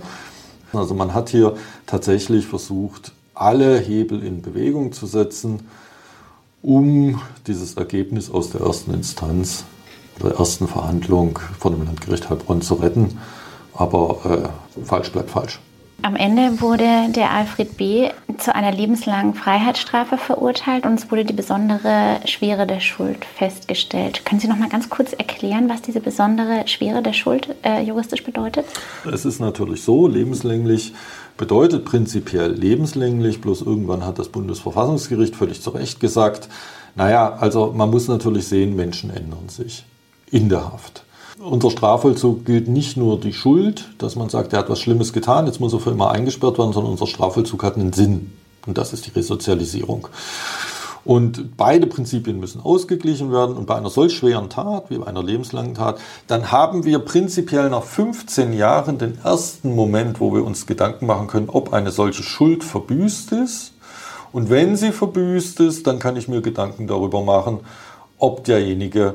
[0.72, 1.55] Also man hat hier
[1.87, 5.61] tatsächlich versucht, alle Hebel in Bewegung zu setzen,
[6.62, 9.64] um dieses Ergebnis aus der ersten Instanz,
[10.22, 13.18] der ersten Verhandlung vor dem Landgericht Heilbronn zu retten.
[13.72, 15.59] Aber äh, falsch bleibt falsch.
[16.03, 18.09] Am Ende wurde der Alfred B.
[18.38, 24.24] zu einer lebenslangen Freiheitsstrafe verurteilt und es wurde die besondere Schwere der Schuld festgestellt.
[24.24, 28.24] Können Sie noch mal ganz kurz erklären, was diese besondere Schwere der Schuld äh, juristisch
[28.24, 28.64] bedeutet?
[29.12, 30.95] Es ist natürlich so, lebenslänglich
[31.41, 36.49] bedeutet prinzipiell lebenslänglich, bloß irgendwann hat das Bundesverfassungsgericht völlig zu Recht gesagt,
[36.95, 39.84] naja, also man muss natürlich sehen, Menschen ändern sich
[40.30, 41.03] in der Haft
[41.43, 45.47] unser Strafvollzug gilt nicht nur die Schuld, dass man sagt, er hat was Schlimmes getan,
[45.47, 48.32] jetzt muss er für immer eingesperrt werden, sondern unser Strafvollzug hat einen Sinn.
[48.66, 50.09] Und das ist die Resozialisierung.
[51.05, 53.57] Und beide Prinzipien müssen ausgeglichen werden.
[53.57, 57.70] Und bei einer solch schweren Tat, wie bei einer lebenslangen Tat, dann haben wir prinzipiell
[57.70, 62.22] nach 15 Jahren den ersten Moment, wo wir uns Gedanken machen können, ob eine solche
[62.22, 63.72] Schuld verbüßt ist.
[64.32, 67.61] Und wenn sie verbüßt ist, dann kann ich mir Gedanken darüber machen,
[68.18, 69.14] ob derjenige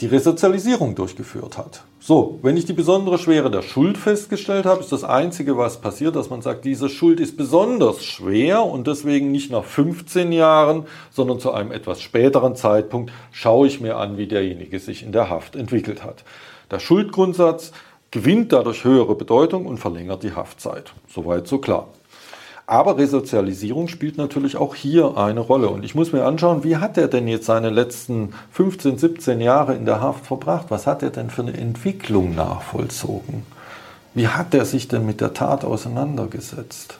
[0.00, 1.84] die Resozialisierung durchgeführt hat.
[2.04, 6.16] So, wenn ich die besondere Schwere der Schuld festgestellt habe, ist das Einzige, was passiert,
[6.16, 11.38] dass man sagt, diese Schuld ist besonders schwer und deswegen nicht nach 15 Jahren, sondern
[11.38, 15.54] zu einem etwas späteren Zeitpunkt schaue ich mir an, wie derjenige sich in der Haft
[15.54, 16.24] entwickelt hat.
[16.72, 17.70] Der Schuldgrundsatz
[18.10, 20.94] gewinnt dadurch höhere Bedeutung und verlängert die Haftzeit.
[21.06, 21.86] Soweit so klar.
[22.66, 25.68] Aber Resozialisierung spielt natürlich auch hier eine Rolle.
[25.68, 29.74] Und ich muss mir anschauen, wie hat er denn jetzt seine letzten 15, 17 Jahre
[29.74, 30.66] in der Haft verbracht?
[30.68, 33.44] Was hat er denn für eine Entwicklung nachvollzogen?
[34.14, 36.98] Wie hat er sich denn mit der Tat auseinandergesetzt?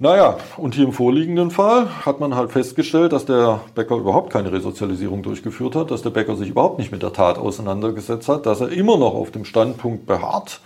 [0.00, 4.50] Naja, und hier im vorliegenden Fall hat man halt festgestellt, dass der Bäcker überhaupt keine
[4.50, 8.60] Resozialisierung durchgeführt hat, dass der Bäcker sich überhaupt nicht mit der Tat auseinandergesetzt hat, dass
[8.60, 10.60] er immer noch auf dem Standpunkt beharrt,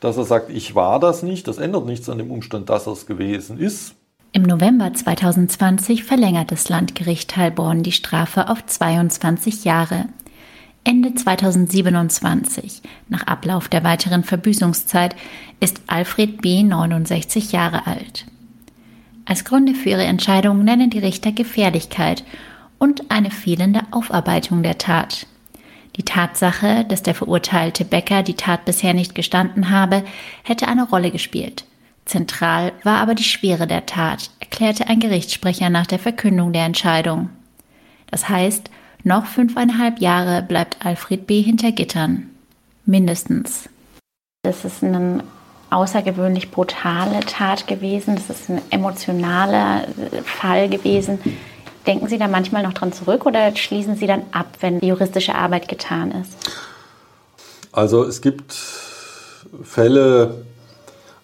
[0.00, 2.92] dass er sagt, ich war das nicht, das ändert nichts an dem Umstand, dass er
[2.92, 3.94] es gewesen ist.
[4.32, 10.06] Im November 2020 verlängert das Landgericht Heilbronn die Strafe auf 22 Jahre.
[10.84, 15.16] Ende 2027, nach Ablauf der weiteren Verbüßungszeit,
[15.60, 16.62] ist Alfred B.
[16.62, 18.26] 69 Jahre alt.
[19.24, 22.24] Als Gründe für ihre Entscheidung nennen die Richter Gefährlichkeit
[22.78, 25.26] und eine fehlende Aufarbeitung der Tat.
[25.98, 30.04] Die Tatsache, dass der verurteilte Becker die Tat bisher nicht gestanden habe,
[30.44, 31.64] hätte eine Rolle gespielt.
[32.04, 37.28] Zentral war aber die Schwere der Tat, erklärte ein Gerichtssprecher nach der Verkündung der Entscheidung.
[38.10, 38.70] Das heißt,
[39.04, 41.42] noch fünfeinhalb Jahre bleibt Alfred B.
[41.42, 42.30] hinter Gittern.
[42.86, 43.68] Mindestens.
[44.42, 45.24] Das ist eine
[45.70, 48.14] außergewöhnlich brutale Tat gewesen.
[48.14, 49.84] Das ist ein emotionaler
[50.24, 51.18] Fall gewesen.
[51.88, 55.34] Denken Sie da manchmal noch dran zurück oder schließen Sie dann ab, wenn die juristische
[55.34, 56.34] Arbeit getan ist?
[57.72, 58.52] Also es gibt
[59.62, 60.44] Fälle,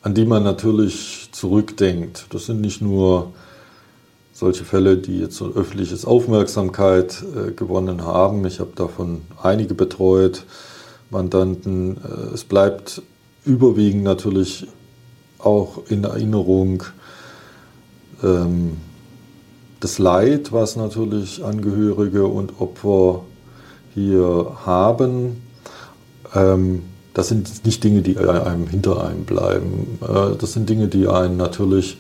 [0.01, 2.25] an die man natürlich zurückdenkt.
[2.31, 3.35] Das sind nicht nur
[4.33, 8.47] solche Fälle, die jetzt so öffentliches Aufmerksamkeit äh, gewonnen haben.
[8.47, 10.45] Ich habe davon einige betreut,
[11.11, 11.99] Mandanten.
[11.99, 13.03] Äh, es bleibt
[13.45, 14.67] überwiegend natürlich
[15.39, 16.85] auch in Erinnerung
[18.23, 18.79] ähm,
[19.85, 23.21] das Leid, was natürlich Angehörige und Opfer
[23.93, 25.43] hier haben.
[26.35, 26.83] Ähm,
[27.13, 29.99] das sind nicht Dinge, die einem hinter einem bleiben.
[30.01, 31.99] Äh, das sind Dinge, die einen natürlich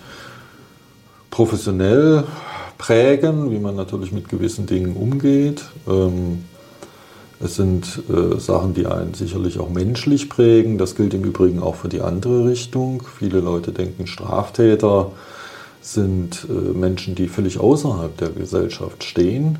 [1.30, 2.24] professionell
[2.78, 5.62] prägen, wie man natürlich mit gewissen Dingen umgeht.
[5.86, 6.44] Ähm,
[7.38, 10.78] es sind äh, Sachen, die einen sicherlich auch menschlich prägen.
[10.78, 13.02] Das gilt im Übrigen auch für die andere Richtung.
[13.18, 15.12] Viele Leute denken, Straftäter
[15.84, 19.58] sind äh, Menschen, die völlig außerhalb der Gesellschaft stehen.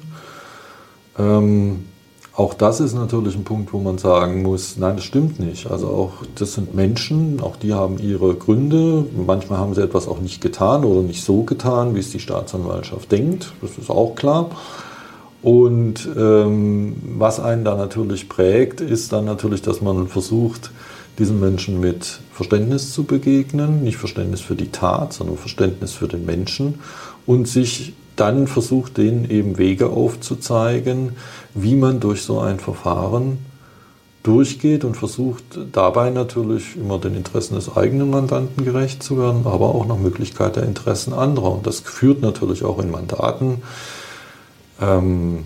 [1.19, 1.85] Ähm,
[2.37, 5.71] auch das ist natürlich ein Punkt, wo man sagen muss, nein, das stimmt nicht.
[5.71, 9.07] Also auch das sind Menschen, auch die haben ihre Gründe.
[9.27, 13.13] Manchmal haben sie etwas auch nicht getan oder nicht so getan, wie es die Staatsanwaltschaft
[13.13, 13.53] denkt.
[13.61, 14.51] Das ist auch klar.
[15.43, 20.73] Und ähm, was einen da natürlich prägt, ist dann natürlich, dass man versucht,
[21.19, 23.85] diesen Menschen mit Verständnis zu begegnen.
[23.85, 26.81] Nicht Verständnis für die Tat, sondern Verständnis für den Menschen.
[27.27, 31.13] Und sich dann versucht, denen eben Wege aufzuzeigen,
[31.55, 33.39] wie man durch so ein Verfahren
[34.25, 39.75] durchgeht und versucht dabei natürlich immer den Interessen des eigenen Mandanten gerecht zu werden, aber
[39.75, 41.53] auch nach Möglichkeit der Interessen anderer.
[41.53, 43.63] Und das führt natürlich auch in Mandaten
[44.81, 45.45] ähm,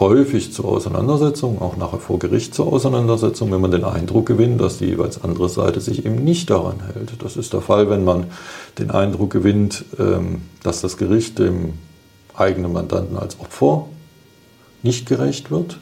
[0.00, 4.78] häufig zur Auseinandersetzung, auch nachher vor Gericht zur Auseinandersetzung, wenn man den Eindruck gewinnt, dass
[4.78, 7.22] die jeweils andere Seite sich eben nicht daran hält.
[7.22, 8.26] Das ist der Fall, wenn man
[8.78, 11.74] den Eindruck gewinnt, ähm, dass das Gericht dem
[12.34, 13.86] eigenen Mandanten als Opfer
[14.82, 15.78] nicht gerecht wird.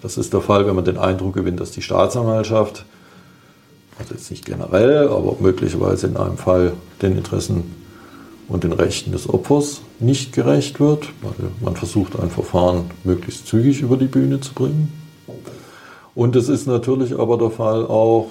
[0.00, 2.84] Das ist der Fall, wenn man den Eindruck gewinnt, dass die Staatsanwaltschaft,
[3.98, 7.83] also jetzt nicht generell, aber möglicherweise in einem Fall den Interessen
[8.48, 13.80] und den Rechten des Opfers nicht gerecht wird, weil man versucht, ein Verfahren möglichst zügig
[13.80, 14.92] über die Bühne zu bringen.
[16.14, 18.28] Und es ist natürlich aber der Fall auch,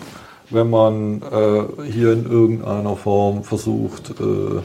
[0.50, 4.62] wenn man äh, hier in irgendeiner Form versucht, äh,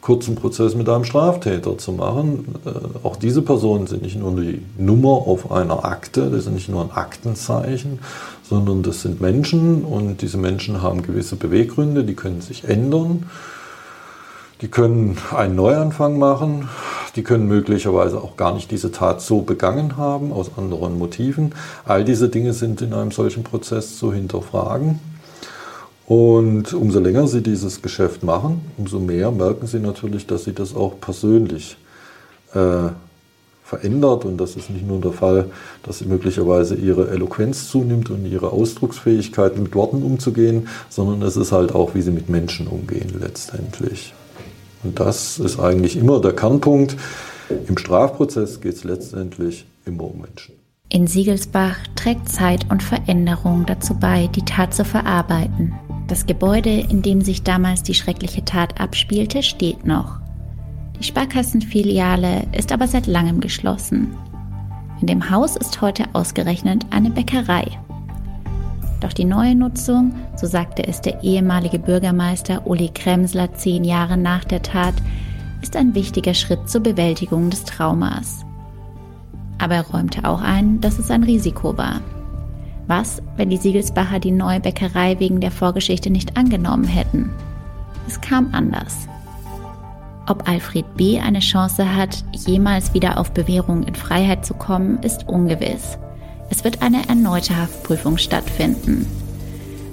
[0.00, 2.56] kurzen Prozess mit einem Straftäter zu machen.
[2.64, 6.68] Äh, auch diese Personen sind nicht nur die Nummer auf einer Akte, das sind nicht
[6.68, 8.00] nur ein Aktenzeichen,
[8.48, 13.26] sondern das sind Menschen und diese Menschen haben gewisse Beweggründe, die können sich ändern.
[14.60, 16.68] Die können einen Neuanfang machen,
[17.16, 21.54] die können möglicherweise auch gar nicht diese Tat so begangen haben, aus anderen Motiven.
[21.86, 25.00] All diese Dinge sind in einem solchen Prozess zu hinterfragen.
[26.06, 30.74] Und umso länger Sie dieses Geschäft machen, umso mehr merken Sie natürlich, dass Sie das
[30.74, 31.78] auch persönlich
[32.52, 32.90] äh,
[33.64, 34.24] verändert.
[34.24, 35.46] Und das ist nicht nur der Fall,
[35.84, 41.52] dass Sie möglicherweise Ihre Eloquenz zunimmt und Ihre Ausdrucksfähigkeit mit Worten umzugehen, sondern es ist
[41.52, 44.12] halt auch, wie Sie mit Menschen umgehen letztendlich.
[44.82, 46.96] Und das ist eigentlich immer der Kernpunkt.
[47.66, 50.54] Im Strafprozess geht es letztendlich immer um Menschen.
[50.88, 55.72] In Siegelsbach trägt Zeit und Veränderung dazu bei, die Tat zu verarbeiten.
[56.08, 60.18] Das Gebäude, in dem sich damals die schreckliche Tat abspielte, steht noch.
[60.98, 64.16] Die Sparkassenfiliale ist aber seit langem geschlossen.
[65.00, 67.78] In dem Haus ist heute ausgerechnet eine Bäckerei.
[69.00, 74.44] Doch die neue Nutzung, so sagte es der ehemalige Bürgermeister Uli Kremsler zehn Jahre nach
[74.44, 74.94] der Tat,
[75.62, 78.44] ist ein wichtiger Schritt zur Bewältigung des Traumas.
[79.58, 82.00] Aber er räumte auch ein, dass es ein Risiko war.
[82.86, 87.30] Was, wenn die Siegelsbacher die neue Bäckerei wegen der Vorgeschichte nicht angenommen hätten?
[88.06, 89.06] Es kam anders.
[90.26, 91.18] Ob Alfred B.
[91.18, 95.98] eine Chance hat, jemals wieder auf Bewährung in Freiheit zu kommen, ist ungewiss.
[96.50, 99.06] Es wird eine erneute Haftprüfung stattfinden.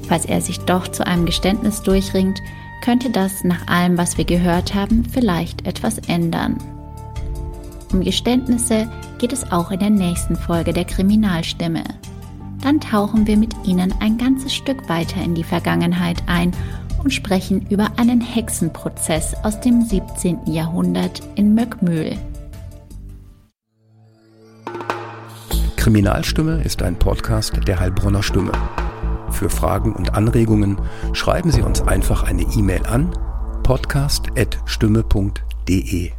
[0.08, 2.42] Falls er sich doch zu einem Geständnis durchringt,
[2.82, 6.58] könnte das nach allem, was wir gehört haben, vielleicht etwas ändern.
[7.92, 11.84] Um Geständnisse geht es auch in der nächsten Folge der Kriminalstimme.
[12.62, 16.52] Dann tauchen wir mit Ihnen ein ganzes Stück weiter in die Vergangenheit ein
[17.04, 20.48] und sprechen über einen Hexenprozess aus dem 17.
[20.48, 22.18] Jahrhundert in Möckmühl.
[25.88, 28.52] Kriminalstimme ist ein Podcast der Heilbronner Stimme.
[29.32, 30.78] Für Fragen und Anregungen
[31.14, 33.10] schreiben Sie uns einfach eine E-Mail an
[33.64, 36.12] podcast.stimme.de.